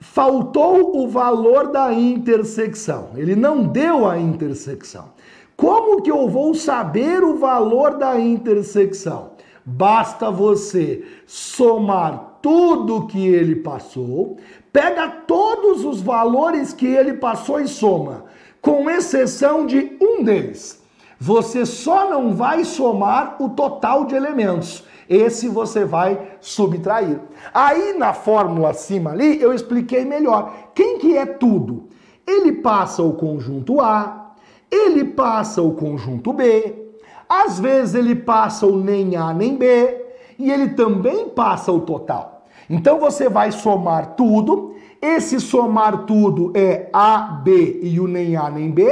Faltou 0.00 0.96
o 0.96 1.06
valor 1.06 1.68
da 1.70 1.92
intersecção. 1.92 3.10
Ele 3.14 3.36
não 3.36 3.62
deu 3.62 4.08
a 4.08 4.18
intersecção. 4.18 5.10
Como 5.54 6.00
que 6.00 6.10
eu 6.10 6.26
vou 6.26 6.54
saber 6.54 7.22
o 7.22 7.36
valor 7.36 7.98
da 7.98 8.18
intersecção? 8.18 9.32
Basta 9.64 10.30
você 10.30 11.04
somar 11.26 12.38
tudo 12.40 13.06
que 13.06 13.28
ele 13.28 13.56
passou, 13.56 14.38
pega 14.72 15.06
todos 15.08 15.84
os 15.84 16.00
valores 16.00 16.72
que 16.72 16.86
ele 16.86 17.12
passou 17.12 17.60
e 17.60 17.68
soma, 17.68 18.24
com 18.62 18.88
exceção 18.88 19.66
de 19.66 19.98
um 20.00 20.24
deles. 20.24 20.82
Você 21.18 21.66
só 21.66 22.08
não 22.08 22.34
vai 22.34 22.64
somar 22.64 23.36
o 23.38 23.50
total 23.50 24.06
de 24.06 24.14
elementos. 24.14 24.82
Esse 25.10 25.48
você 25.48 25.84
vai 25.84 26.36
subtrair. 26.40 27.18
Aí 27.52 27.94
na 27.98 28.12
fórmula 28.12 28.70
acima 28.70 29.10
ali 29.10 29.42
eu 29.42 29.52
expliquei 29.52 30.04
melhor. 30.04 30.54
Quem 30.72 30.98
que 30.98 31.16
é 31.16 31.26
tudo? 31.26 31.88
Ele 32.24 32.52
passa 32.52 33.02
o 33.02 33.14
conjunto 33.14 33.80
A, 33.80 34.34
ele 34.70 35.04
passa 35.04 35.60
o 35.60 35.72
conjunto 35.74 36.32
B, 36.32 36.92
às 37.28 37.58
vezes 37.58 37.96
ele 37.96 38.14
passa 38.14 38.66
o 38.66 38.76
nem 38.78 39.16
A 39.16 39.34
nem 39.34 39.56
B, 39.56 40.00
e 40.38 40.48
ele 40.48 40.68
também 40.68 41.28
passa 41.28 41.72
o 41.72 41.80
total. 41.80 42.44
Então 42.68 43.00
você 43.00 43.28
vai 43.28 43.50
somar 43.50 44.14
tudo, 44.14 44.76
esse 45.02 45.40
somar 45.40 46.04
tudo 46.04 46.52
é 46.54 46.88
A, 46.92 47.40
B 47.42 47.80
e 47.82 47.98
o 47.98 48.06
nem 48.06 48.36
A 48.36 48.48
nem 48.48 48.70
B, 48.70 48.84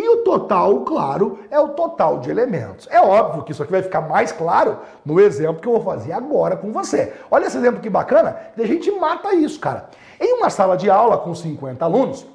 e 0.00 0.08
o 0.08 0.24
total, 0.24 0.80
claro, 0.80 1.40
é 1.50 1.60
o 1.60 1.68
total 1.68 2.18
de 2.18 2.30
elementos. 2.30 2.88
É 2.90 3.00
óbvio 3.00 3.42
que 3.42 3.52
isso 3.52 3.62
aqui 3.62 3.70
vai 3.70 3.82
ficar 3.82 4.00
mais 4.00 4.32
claro 4.32 4.78
no 5.04 5.20
exemplo 5.20 5.60
que 5.60 5.68
eu 5.68 5.72
vou 5.72 5.82
fazer 5.82 6.12
agora 6.12 6.56
com 6.56 6.72
você. 6.72 7.12
Olha 7.30 7.46
esse 7.46 7.58
exemplo 7.58 7.80
que 7.80 7.90
bacana, 7.90 8.36
a 8.56 8.66
gente 8.66 8.90
mata 8.92 9.34
isso, 9.34 9.60
cara. 9.60 9.90
Em 10.18 10.38
uma 10.38 10.48
sala 10.48 10.76
de 10.76 10.88
aula 10.88 11.18
com 11.18 11.34
50 11.34 11.84
alunos, 11.84 12.26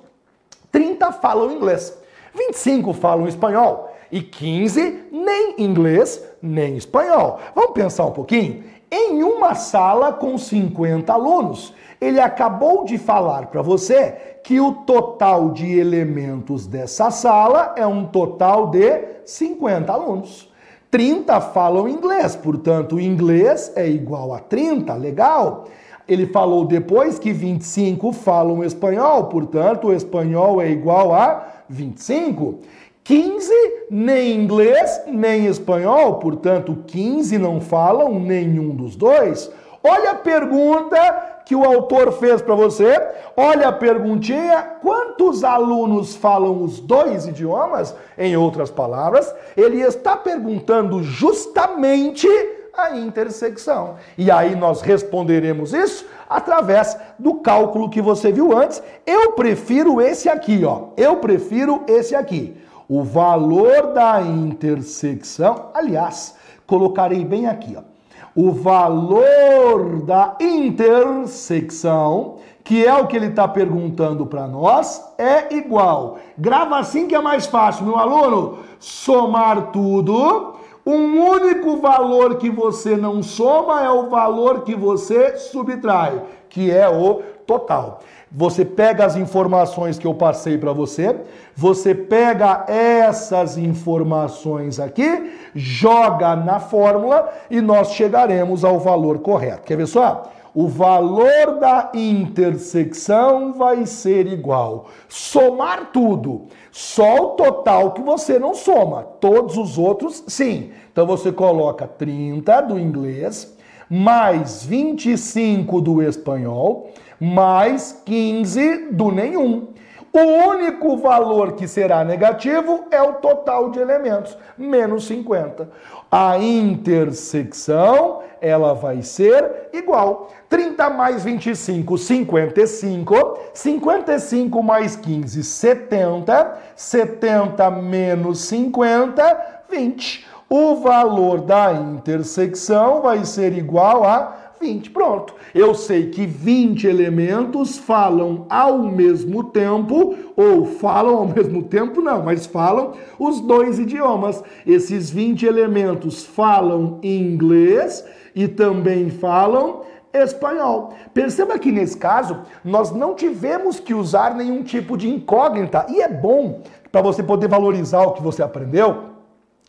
30 0.71 1.11
falam 1.13 1.51
inglês. 1.51 1.97
25 2.35 2.93
falam 2.93 3.27
espanhol 3.27 3.95
e 4.11 4.21
15 4.21 5.07
nem 5.11 5.55
inglês 5.57 6.23
nem 6.41 6.77
espanhol. 6.77 7.39
Vamos 7.55 7.71
pensar 7.71 8.05
um 8.05 8.11
pouquinho? 8.11 8.63
Em 8.91 9.23
uma 9.23 9.55
sala 9.55 10.13
com 10.13 10.37
50 10.37 11.11
alunos, 11.11 11.73
ele 11.99 12.19
acabou 12.19 12.85
de 12.85 12.97
falar 12.97 13.47
para 13.47 13.61
você 13.61 14.34
que 14.45 14.59
o 14.59 14.71
total 14.71 15.49
de 15.49 15.79
elementos 15.79 16.67
dessa 16.67 17.09
sala 17.09 17.73
é 17.75 17.85
um 17.87 18.05
total 18.05 18.67
de 18.67 19.01
50 19.25 19.91
alunos. 19.91 20.47
30 20.91 21.41
falam 21.41 21.89
inglês, 21.89 22.35
portanto, 22.35 22.99
inglês 22.99 23.73
é 23.75 23.89
igual 23.89 24.35
a 24.35 24.39
30, 24.39 24.93
legal? 24.93 25.65
Ele 26.07 26.27
falou 26.27 26.63
depois 26.63 27.17
que 27.17 27.33
25 27.33 28.11
falam 28.11 28.63
espanhol, 28.63 29.23
portanto, 29.25 29.87
o 29.87 29.93
espanhol 29.93 30.61
é 30.61 30.69
igual 30.69 31.11
a 31.11 31.63
25. 31.67 32.59
15 33.03 33.51
nem 33.89 34.35
inglês 34.35 35.01
nem 35.07 35.47
espanhol, 35.47 36.19
portanto, 36.19 36.83
15 36.85 37.39
não 37.39 37.59
falam 37.59 38.19
nenhum 38.19 38.75
dos 38.75 38.95
dois. 38.95 39.51
Olha 39.87 40.11
a 40.11 40.15
pergunta 40.15 40.97
que 41.45 41.55
o 41.55 41.63
autor 41.63 42.11
fez 42.13 42.41
para 42.41 42.55
você. 42.55 42.99
Olha 43.37 43.67
a 43.67 43.71
perguntinha: 43.71 44.63
quantos 44.81 45.43
alunos 45.43 46.15
falam 46.15 46.63
os 46.63 46.79
dois 46.79 47.27
idiomas? 47.27 47.95
Em 48.17 48.35
outras 48.35 48.71
palavras, 48.71 49.31
ele 49.55 49.79
está 49.79 50.17
perguntando 50.17 51.03
justamente 51.03 52.27
a 52.75 52.97
intersecção. 52.97 53.95
E 54.17 54.31
aí 54.31 54.55
nós 54.55 54.81
responderemos 54.81 55.71
isso 55.71 56.05
através 56.27 56.97
do 57.19 57.35
cálculo 57.35 57.89
que 57.91 58.01
você 58.01 58.31
viu 58.31 58.57
antes. 58.57 58.81
Eu 59.05 59.33
prefiro 59.33 60.01
esse 60.01 60.27
aqui, 60.27 60.65
ó. 60.65 60.87
Eu 60.97 61.17
prefiro 61.17 61.83
esse 61.87 62.15
aqui. 62.15 62.57
O 62.89 63.03
valor 63.03 63.93
da 63.93 64.19
intersecção, 64.21 65.69
aliás, 65.75 66.35
colocarei 66.65 67.23
bem 67.23 67.47
aqui, 67.47 67.77
ó. 67.77 67.94
O 68.35 68.51
valor 68.51 70.01
da 70.01 70.35
intersecção, 70.41 72.35
que 72.63 72.85
é 72.85 72.93
o 72.93 73.07
que 73.07 73.15
ele 73.15 73.27
está 73.27 73.47
perguntando 73.47 74.25
para 74.25 74.45
nós, 74.47 75.01
é 75.17 75.55
igual. 75.55 76.17
Grava 76.37 76.77
assim 76.77 77.07
que 77.07 77.15
é 77.15 77.21
mais 77.21 77.45
fácil, 77.45 77.85
meu 77.85 77.97
aluno. 77.97 78.59
Somar 78.79 79.71
tudo 79.71 80.55
um 80.85 81.19
único 81.19 81.77
valor 81.77 82.35
que 82.35 82.47
você 82.47 82.95
não 82.95 83.23
soma 83.23 83.83
é 83.83 83.89
o 83.89 84.07
valor 84.07 84.61
que 84.61 84.75
você 84.75 85.35
subtrai, 85.35 86.21
que 86.47 86.69
é 86.69 86.87
o 86.87 87.23
total. 87.47 88.01
Você 88.37 88.65
pega 88.65 89.05
as 89.05 89.15
informações 89.15 89.97
que 89.97 90.05
eu 90.05 90.13
passei 90.13 90.57
para 90.57 90.73
você, 90.73 91.15
você 91.55 91.95
pega 91.95 92.65
essas 92.67 93.57
informações 93.57 94.77
aqui, 94.77 95.31
joga 95.55 96.35
na 96.35 96.59
fórmula 96.59 97.29
e 97.49 97.61
nós 97.61 97.91
chegaremos 97.91 98.65
ao 98.65 98.77
valor 98.77 99.19
correto. 99.19 99.63
Quer 99.63 99.77
ver 99.77 99.87
só? 99.87 100.29
o 100.55 100.69
valor 100.69 101.59
da 101.59 101.91
intersecção 101.93 103.51
vai 103.51 103.85
ser 103.85 104.25
igual. 104.25 104.85
Somar 105.09 105.91
tudo, 105.91 106.43
só 106.71 107.15
o 107.15 107.29
total 107.31 107.91
que 107.91 108.01
você 108.01 108.39
não 108.39 108.53
soma, 108.53 109.03
todos 109.19 109.57
os 109.57 109.77
outros 109.77 110.23
sim. 110.27 110.71
Então 110.89 111.05
você 111.05 111.29
coloca 111.29 111.85
30 111.85 112.61
do 112.61 112.79
inglês, 112.79 113.53
mais 113.89 114.63
25 114.63 115.81
do 115.81 116.01
espanhol, 116.01 116.89
mais 117.19 118.01
15 118.05 118.91
do 118.91 119.11
nenhum. 119.11 119.67
O 120.15 120.49
único 120.49 120.95
valor 120.95 121.53
que 121.53 121.67
será 121.67 122.01
negativo 122.05 122.85
é 122.89 123.01
o 123.01 123.15
total 123.15 123.69
de 123.69 123.79
elementos, 123.79 124.37
menos 124.57 125.07
50. 125.07 125.69
A 126.09 126.37
intersecção 126.37 128.21
ela 128.39 128.73
vai 128.73 129.01
ser 129.01 129.69
igual. 129.73 130.29
30 130.47 130.89
mais 130.91 131.21
25, 131.21 131.97
55. 131.97 133.39
55 133.53 134.63
mais 134.63 134.95
15, 134.95 135.43
70. 135.43 136.57
70 136.77 137.71
menos 137.71 138.39
50, 138.39 139.63
20. 139.69 140.27
O 140.47 140.75
valor 140.75 141.41
da 141.41 141.73
intersecção 141.73 143.01
vai 143.01 143.25
ser 143.25 143.51
igual 143.57 144.05
a 144.05 144.44
20. 144.65 144.89
Pronto. 144.89 145.35
Eu 145.53 145.75
sei 145.75 146.09
que 146.09 146.25
20 146.25 146.87
elementos 146.87 147.77
falam 147.77 148.47
ao 148.49 148.79
mesmo 148.79 149.43
tempo, 149.43 150.15
ou 150.35 150.65
falam 150.65 151.17
ao 151.17 151.27
mesmo 151.29 151.63
tempo, 151.63 152.01
não, 152.01 152.23
mas 152.23 152.45
falam 152.45 152.93
os 153.19 153.39
dois 153.41 153.77
idiomas. 153.77 154.43
Esses 154.65 155.09
20 155.11 155.45
elementos 155.45 156.25
falam 156.25 156.99
inglês 157.03 158.03
e 158.33 158.47
também 158.47 159.09
falam 159.09 159.83
espanhol. 160.11 160.93
Perceba 161.13 161.59
que 161.59 161.71
nesse 161.71 161.97
caso 161.97 162.39
nós 162.63 162.91
não 162.91 163.13
tivemos 163.13 163.79
que 163.79 163.93
usar 163.93 164.33
nenhum 164.33 164.63
tipo 164.63 164.97
de 164.97 165.07
incógnita 165.07 165.85
e 165.89 166.01
é 166.01 166.07
bom 166.09 166.63
para 166.91 167.01
você 167.01 167.21
poder 167.21 167.49
valorizar 167.49 168.01
o 168.01 168.13
que 168.13 168.23
você 168.23 168.41
aprendeu 168.41 169.14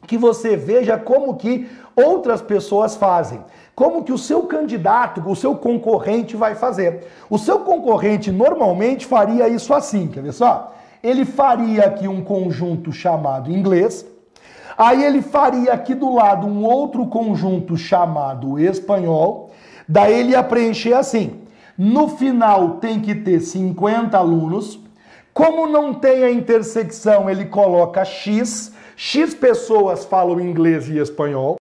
que 0.06 0.18
você 0.18 0.56
veja 0.56 0.98
como 0.98 1.36
que 1.36 1.68
outras 1.94 2.42
pessoas 2.42 2.96
fazem. 2.96 3.40
Como 3.74 4.04
que 4.04 4.12
o 4.12 4.18
seu 4.18 4.44
candidato, 4.44 5.22
o 5.26 5.36
seu 5.36 5.54
concorrente 5.54 6.36
vai 6.36 6.54
fazer. 6.54 7.06
O 7.28 7.38
seu 7.38 7.60
concorrente 7.60 8.32
normalmente 8.32 9.04
faria 9.06 9.48
isso 9.48 9.74
assim, 9.74 10.06
quer 10.06 10.22
ver 10.22 10.32
só? 10.32 10.74
Ele 11.02 11.24
faria 11.24 11.84
aqui 11.84 12.08
um 12.08 12.22
conjunto 12.22 12.90
chamado 12.90 13.50
inglês, 13.50 14.06
aí 14.78 15.04
ele 15.04 15.20
faria 15.22 15.72
aqui 15.72 15.94
do 15.94 16.14
lado 16.14 16.46
um 16.46 16.64
outro 16.64 17.06
conjunto 17.06 17.76
chamado 17.76 18.58
espanhol, 18.58 19.50
daí 19.86 20.20
ele 20.20 20.30
ia 20.30 20.42
preencher 20.42 20.94
assim. 20.94 21.42
No 21.76 22.08
final 22.08 22.78
tem 22.78 22.98
que 22.98 23.14
ter 23.14 23.40
50 23.40 24.16
alunos, 24.16 24.80
como 25.34 25.66
não 25.66 25.92
tem 25.92 26.24
a 26.24 26.30
intersecção, 26.30 27.28
ele 27.28 27.44
coloca 27.44 28.02
X, 28.06 28.72
X 28.96 29.34
pessoas 29.34 30.06
falam 30.06 30.40
inglês 30.40 30.88
e 30.88 30.98
espanhol. 30.98 31.58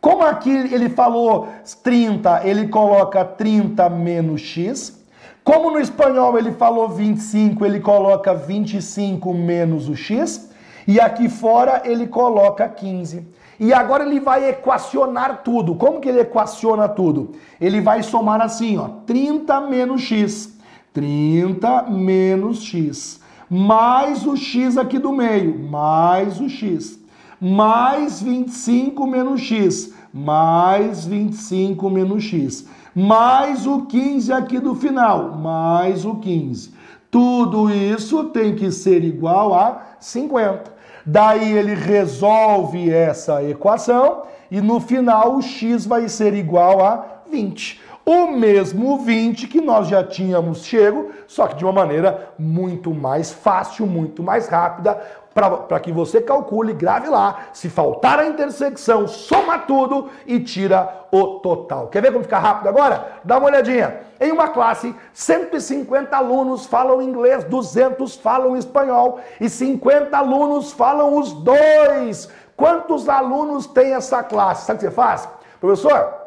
Como 0.00 0.24
aqui 0.24 0.50
ele 0.50 0.88
falou 0.88 1.48
30, 1.82 2.48
ele 2.48 2.66
coloca 2.68 3.22
30 3.22 3.90
menos 3.90 4.40
X. 4.40 5.04
Como 5.44 5.70
no 5.70 5.78
espanhol 5.78 6.38
ele 6.38 6.52
falou 6.52 6.88
25, 6.88 7.66
ele 7.66 7.78
coloca 7.78 8.32
25 8.32 9.34
menos 9.34 9.86
o 9.88 9.94
X. 9.94 10.50
E 10.88 10.98
aqui 10.98 11.28
fora 11.28 11.82
ele 11.84 12.06
coloca 12.06 12.66
15. 12.66 13.28
E 13.60 13.72
agora 13.72 14.04
ele 14.04 14.18
vai 14.18 14.48
equacionar 14.48 15.42
tudo. 15.44 15.74
Como 15.74 16.00
que 16.00 16.08
ele 16.08 16.20
equaciona 16.20 16.88
tudo? 16.88 17.32
Ele 17.60 17.82
vai 17.82 18.02
somar 18.02 18.40
assim, 18.40 18.78
ó, 18.78 18.88
30 19.06 19.60
menos 19.60 20.00
x. 20.00 20.58
30 20.92 21.82
menos 21.82 22.62
x 22.62 23.21
mais 23.54 24.24
o 24.24 24.34
x 24.34 24.78
aqui 24.78 24.98
do 24.98 25.12
meio, 25.12 25.58
mais 25.58 26.40
o 26.40 26.48
x, 26.48 26.98
mais 27.38 28.22
25 28.22 29.06
menos 29.06 29.42
x, 29.42 29.92
mais 30.10 31.04
25 31.04 31.90
menos 31.90 32.24
x, 32.24 32.66
mais 32.94 33.66
o 33.66 33.82
15 33.82 34.32
aqui 34.32 34.58
do 34.58 34.74
final, 34.74 35.36
mais 35.36 36.06
o 36.06 36.14
15. 36.14 36.72
Tudo 37.10 37.70
isso 37.70 38.24
tem 38.24 38.54
que 38.54 38.72
ser 38.72 39.04
igual 39.04 39.52
a 39.52 39.96
50. 40.00 40.72
Daí 41.04 41.52
ele 41.52 41.74
resolve 41.74 42.90
essa 42.90 43.44
equação 43.44 44.22
e 44.50 44.62
no 44.62 44.80
final 44.80 45.36
o 45.36 45.42
x 45.42 45.84
vai 45.84 46.08
ser 46.08 46.32
igual 46.32 46.82
a 46.82 47.04
20 47.30 47.82
o 48.04 48.26
mesmo 48.26 48.98
20 48.98 49.46
que 49.46 49.60
nós 49.60 49.88
já 49.88 50.02
tínhamos 50.02 50.64
chego, 50.64 51.10
só 51.26 51.46
que 51.46 51.56
de 51.56 51.64
uma 51.64 51.72
maneira 51.72 52.32
muito 52.38 52.92
mais 52.92 53.32
fácil, 53.32 53.86
muito 53.86 54.22
mais 54.22 54.48
rápida, 54.48 55.00
para 55.34 55.80
que 55.80 55.90
você 55.90 56.20
calcule, 56.20 56.74
grave 56.74 57.08
lá. 57.08 57.46
Se 57.52 57.70
faltar 57.70 58.18
a 58.18 58.26
intersecção, 58.26 59.08
soma 59.08 59.60
tudo 59.60 60.10
e 60.26 60.40
tira 60.40 61.06
o 61.10 61.38
total. 61.38 61.88
Quer 61.88 62.02
ver 62.02 62.12
como 62.12 62.24
fica 62.24 62.38
rápido 62.38 62.68
agora? 62.68 63.20
Dá 63.24 63.38
uma 63.38 63.46
olhadinha. 63.46 64.00
Em 64.20 64.30
uma 64.30 64.48
classe, 64.48 64.94
150 65.12 66.16
alunos 66.16 66.66
falam 66.66 67.00
inglês, 67.00 67.44
200 67.44 68.16
falam 68.16 68.56
espanhol 68.56 69.20
e 69.40 69.48
50 69.48 70.16
alunos 70.16 70.72
falam 70.72 71.16
os 71.18 71.32
dois. 71.32 72.28
Quantos 72.56 73.08
alunos 73.08 73.66
tem 73.66 73.94
essa 73.94 74.22
classe? 74.22 74.66
Sabe 74.66 74.76
o 74.76 74.80
que 74.80 74.88
você 74.88 74.94
faz? 74.94 75.28
Professor, 75.60 76.21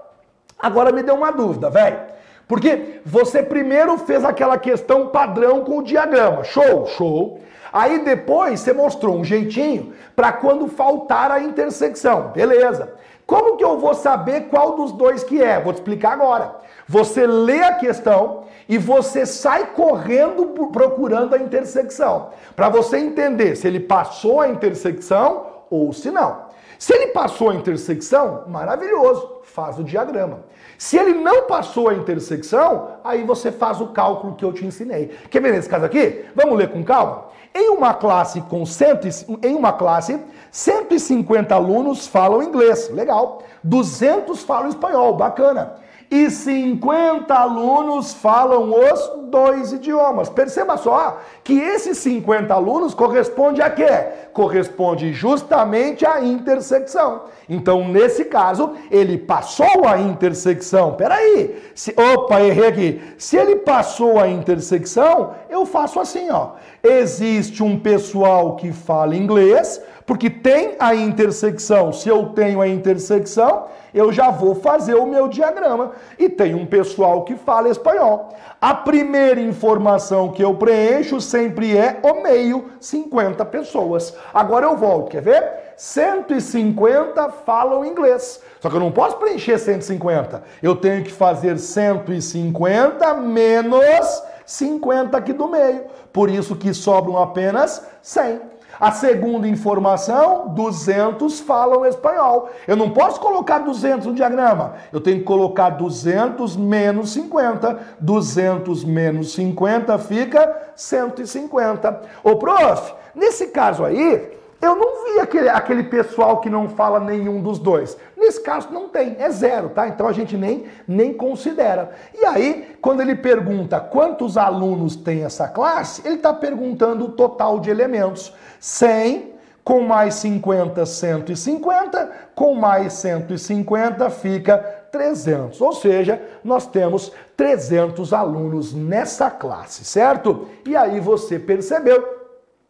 Agora 0.66 0.92
me 0.92 1.04
deu 1.04 1.14
uma 1.14 1.32
dúvida, 1.32 1.70
velho. 1.70 2.00
Porque 2.48 3.00
você 3.06 3.44
primeiro 3.44 4.00
fez 4.00 4.26
aquela 4.26 4.58
questão 4.58 5.10
padrão 5.10 5.64
com 5.64 5.78
o 5.78 5.84
diagrama. 5.84 6.44
Show, 6.44 6.88
show. 6.88 7.40
Aí 7.72 8.00
depois 8.00 8.62
você 8.62 8.74
mostrou 8.74 9.16
um 9.16 9.24
jeitinho 9.24 9.94
para 10.16 10.34
quando 10.34 10.68
faltar 10.68 11.30
a 11.30 11.40
intersecção. 11.40 12.32
Beleza. 12.34 12.94
Como 13.28 13.58
que 13.58 13.64
eu 13.64 13.78
vou 13.78 13.94
saber 13.94 14.48
qual 14.50 14.76
dos 14.76 14.92
dois 14.92 15.24
que 15.24 15.40
é? 15.40 15.60
Vou 15.60 15.72
te 15.72 15.76
explicar 15.76 16.14
agora. 16.14 16.56
Você 16.88 17.28
lê 17.28 17.62
a 17.62 17.76
questão 17.76 18.46
e 18.68 18.80
você 18.80 19.24
sai 19.24 19.68
correndo 19.68 20.48
procurando 20.72 21.36
a 21.36 21.38
intersecção, 21.38 22.30
para 22.56 22.70
você 22.70 22.98
entender 22.98 23.56
se 23.56 23.68
ele 23.68 23.80
passou 23.80 24.42
a 24.42 24.50
intersecção 24.50 25.46
ou 25.70 25.94
se 25.94 26.10
não. 26.10 26.45
Se 26.78 26.94
ele 26.94 27.08
passou 27.08 27.50
a 27.50 27.56
intersecção, 27.56 28.44
maravilhoso, 28.48 29.42
faz 29.44 29.80
o 29.80 29.84
diagrama. 29.84 30.40
Se 30.78 30.98
ele 30.98 31.14
não 31.14 31.44
passou 31.44 31.90
a 31.90 31.94
intersecção, 31.94 32.90
aí 33.04 33.24
você 33.24 33.52
faz 33.52 33.80
o 33.80 33.88
cálculo 33.88 34.36
que 34.36 34.44
eu 34.44 34.52
te 34.52 34.66
ensinei. 34.66 35.16
Quer 35.30 35.42
ver 35.42 35.54
nesse 35.54 35.70
caso 35.70 35.86
aqui? 35.86 36.26
Vamos 36.36 36.58
ler 36.58 36.70
com 36.70 36.84
calma? 36.84 37.26
Em 37.54 37.70
uma 37.70 37.94
classe 37.94 38.42
com 38.42 38.66
cento, 38.66 39.08
em 39.42 39.56
uma 39.56 39.72
classe, 39.72 40.20
150 40.52 41.56
alunos 41.56 42.06
falam 42.06 42.44
inglês, 42.44 42.90
legal. 42.90 43.44
200 43.64 44.44
falam 44.44 44.68
espanhol, 44.68 45.16
bacana 45.16 45.85
e 46.10 46.30
50 46.30 47.34
alunos 47.34 48.14
falam 48.14 48.72
os 48.72 49.30
dois 49.30 49.74
idiomas. 49.74 50.30
Perceba 50.30 50.78
só 50.78 51.20
que 51.44 51.60
esses 51.60 51.98
50 51.98 52.54
alunos 52.54 52.94
corresponde 52.94 53.62
a 53.62 53.70
quê? 53.70 53.90
Corresponde 54.32 55.12
justamente 55.14 56.06
à 56.06 56.24
intersecção. 56.24 57.24
Então, 57.48 57.88
nesse 57.88 58.26
caso, 58.26 58.74
ele 58.90 59.18
passou 59.18 59.86
a 59.88 60.00
intersecção. 60.00 60.94
Peraí, 60.94 61.62
se, 61.76 61.94
opa, 61.98 62.42
errei 62.42 62.68
aqui. 62.68 63.02
Se 63.18 63.38
ele 63.38 63.58
passou 63.58 64.20
a 64.20 64.28
intersecção, 64.28 65.34
eu 65.56 65.66
faço 65.66 66.00
assim, 66.00 66.30
ó. 66.30 66.52
Existe 66.84 67.64
um 67.64 67.80
pessoal 67.80 68.56
que 68.56 68.72
fala 68.72 69.16
inglês, 69.16 69.82
porque 70.06 70.30
tem 70.30 70.76
a 70.80 70.94
intersecção. 70.94 71.92
Se 71.92 72.10
eu 72.10 72.28
tenho 72.28 72.62
a 72.62 72.68
intersecção, 72.68 73.66
eu 73.94 74.12
já 74.12 74.30
vou 74.30 74.54
fazer 74.54 74.96
o 74.96 75.06
meu 75.06 75.28
diagrama. 75.28 75.94
E 76.20 76.30
tem 76.30 76.54
um 76.54 76.66
pessoal 76.66 77.24
que 77.24 77.36
fala 77.36 77.70
espanhol. 77.70 78.30
A 78.62 78.74
primeira 78.74 79.40
informação 79.40 80.32
que 80.32 80.44
eu 80.44 80.54
preencho 80.56 81.20
sempre 81.22 81.76
é 81.76 82.00
o 82.04 82.22
meio, 82.22 82.66
50 82.80 83.44
pessoas. 83.46 84.14
Agora 84.34 84.66
eu 84.66 84.76
volto, 84.76 85.12
quer 85.12 85.22
ver? 85.22 85.66
150 85.78 87.30
falam 87.46 87.86
inglês. 87.86 88.42
Só 88.60 88.70
que 88.70 88.76
eu 88.76 88.80
não 88.80 88.92
posso 88.92 89.18
preencher 89.18 89.58
150. 89.58 90.44
Eu 90.62 90.76
tenho 90.76 91.04
que 91.04 91.12
fazer 91.12 91.58
150 91.58 93.14
menos 93.16 94.24
50 94.46 95.18
aqui 95.18 95.34
do 95.34 95.48
meio. 95.48 95.86
Por 96.14 96.30
isso 96.30 96.56
que 96.56 96.74
sobram 96.74 97.18
apenas 97.18 97.86
100. 98.02 98.56
A 98.80 98.92
segunda 98.92 99.48
informação, 99.48 100.50
200 100.50 101.40
falam 101.40 101.86
espanhol. 101.86 102.50
Eu 102.68 102.76
não 102.76 102.90
posso 102.90 103.20
colocar 103.22 103.60
200 103.60 104.08
no 104.08 104.14
diagrama. 104.14 104.74
Eu 104.92 105.00
tenho 105.00 105.20
que 105.20 105.24
colocar 105.24 105.70
200 105.70 106.58
menos 106.58 107.12
50. 107.12 107.80
200 108.00 108.84
menos 108.84 109.34
50 109.34 109.98
fica 110.00 110.72
150. 110.76 112.02
Ô, 112.24 112.36
prof, 112.36 112.94
nesse 113.16 113.48
caso 113.48 113.86
aí, 113.86 114.35
eu 114.62 114.76
não 114.76 115.04
vi 115.06 115.20
aquele, 115.20 115.50
aquele 115.50 115.84
pessoal 115.84 116.40
que 116.40 116.50
não 116.50 116.70
fala 116.70 117.00
nenhum 117.00 117.42
dos 117.42 117.60
dois. 117.60 117.98
Nesse 118.18 118.42
caso 118.42 118.70
não 118.72 118.90
tem, 118.90 119.16
é 119.20 119.30
zero, 119.30 119.70
tá? 119.70 119.88
Então 119.88 120.08
a 120.08 120.14
gente 120.14 120.36
nem, 120.36 120.66
nem 120.88 121.14
considera. 121.14 121.92
E 122.14 122.26
aí, 122.26 122.76
quando 122.82 123.02
ele 123.02 123.16
pergunta 123.16 123.80
quantos 123.80 124.38
alunos 124.38 124.96
tem 124.96 125.24
essa 125.24 125.48
classe, 125.48 126.02
ele 126.06 126.16
está 126.16 126.34
perguntando 126.34 127.06
o 127.06 127.12
total 127.12 127.60
de 127.60 127.70
elementos. 127.70 128.34
100 128.60 129.36
com 129.64 129.82
mais 129.82 130.16
50, 130.16 130.86
150, 130.86 132.12
com 132.36 132.54
mais 132.54 132.94
150 132.94 134.10
fica 134.12 134.58
300. 134.92 135.60
Ou 135.60 135.74
seja, 135.74 136.22
nós 136.44 136.68
temos 136.68 137.12
300 137.36 138.14
alunos 138.14 138.74
nessa 138.74 139.30
classe, 139.32 139.84
certo? 139.84 140.48
E 140.66 140.76
aí 140.76 141.00
você 141.00 141.40
percebeu 141.40 142.15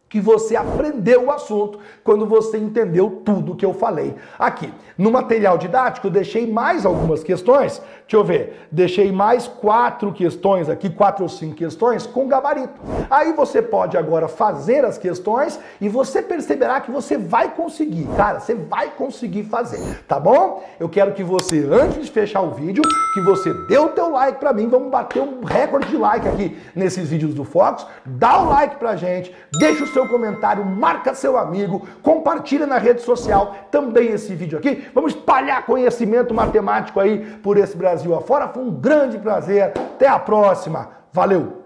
que 0.08 0.20
você 0.20 0.54
aprendeu 0.54 1.24
o 1.24 1.30
assunto 1.32 1.80
quando 2.04 2.26
você 2.26 2.56
entendeu 2.58 3.22
tudo 3.24 3.56
que 3.56 3.66
eu 3.66 3.74
falei 3.74 4.14
aqui. 4.38 4.72
No 4.96 5.10
material 5.10 5.58
didático, 5.58 6.06
eu 6.06 6.10
deixei 6.10 6.50
mais 6.50 6.86
algumas 6.86 7.22
questões. 7.22 7.82
Deixa 8.02 8.16
eu 8.16 8.24
ver. 8.24 8.66
Deixei 8.70 9.10
mais 9.10 9.48
quatro 9.48 10.12
questões 10.12 10.68
aqui, 10.68 10.88
quatro 10.88 11.24
ou 11.24 11.28
cinco 11.28 11.56
questões 11.56 12.06
com 12.06 12.28
gabarito. 12.28 12.80
Aí 13.10 13.32
você 13.32 13.60
pode 13.60 13.96
agora 13.98 14.28
fazer 14.28 14.84
as 14.84 14.96
questões 14.96 15.58
e 15.80 15.88
você 15.88 16.22
perceberá 16.22 16.80
que 16.80 16.90
você 16.90 17.18
vai 17.18 17.50
conseguir. 17.50 18.06
Cara, 18.16 18.38
você 18.38 18.54
vai 18.54 18.90
conseguir 18.90 19.42
fazer, 19.42 19.80
tá 20.06 20.20
bom? 20.20 20.64
Eu 20.78 20.88
quero 20.88 21.12
que 21.12 21.24
você, 21.24 21.68
antes 21.70 22.06
de 22.06 22.10
fechar 22.10 22.42
o 22.42 22.52
vídeo, 22.52 22.82
que 23.12 23.20
você 23.22 23.52
dê 23.68 23.76
o 23.76 23.88
teu 23.88 24.10
like 24.10 24.38
para 24.38 24.52
mim. 24.52 24.68
Vamos 24.68 24.90
bater 24.90 25.20
um 25.20 25.44
recorde 25.44 25.88
de 25.88 25.96
like 25.96 26.28
aqui 26.28 26.56
nesses 26.74 27.08
vídeos 27.08 27.34
do 27.34 27.44
Fox. 27.44 27.84
Dá 28.04 28.40
o 28.40 28.48
like 28.48 28.76
pra 28.76 28.94
gente, 28.94 29.34
deixa 29.58 29.82
o 29.82 29.86
seu 29.96 30.06
comentário, 30.06 30.62
marca 30.62 31.14
seu 31.14 31.38
amigo, 31.38 31.88
compartilha 32.02 32.66
na 32.66 32.76
rede 32.76 33.00
social 33.00 33.56
também 33.70 34.08
esse 34.10 34.34
vídeo 34.34 34.58
aqui. 34.58 34.86
Vamos 34.94 35.14
espalhar 35.14 35.64
conhecimento 35.64 36.34
matemático 36.34 37.00
aí 37.00 37.18
por 37.42 37.56
esse 37.56 37.74
Brasil 37.74 38.14
afora. 38.14 38.48
Foi 38.48 38.62
um 38.62 38.70
grande 38.70 39.18
prazer. 39.18 39.72
Até 39.74 40.06
a 40.06 40.18
próxima. 40.18 40.90
Valeu! 41.10 41.64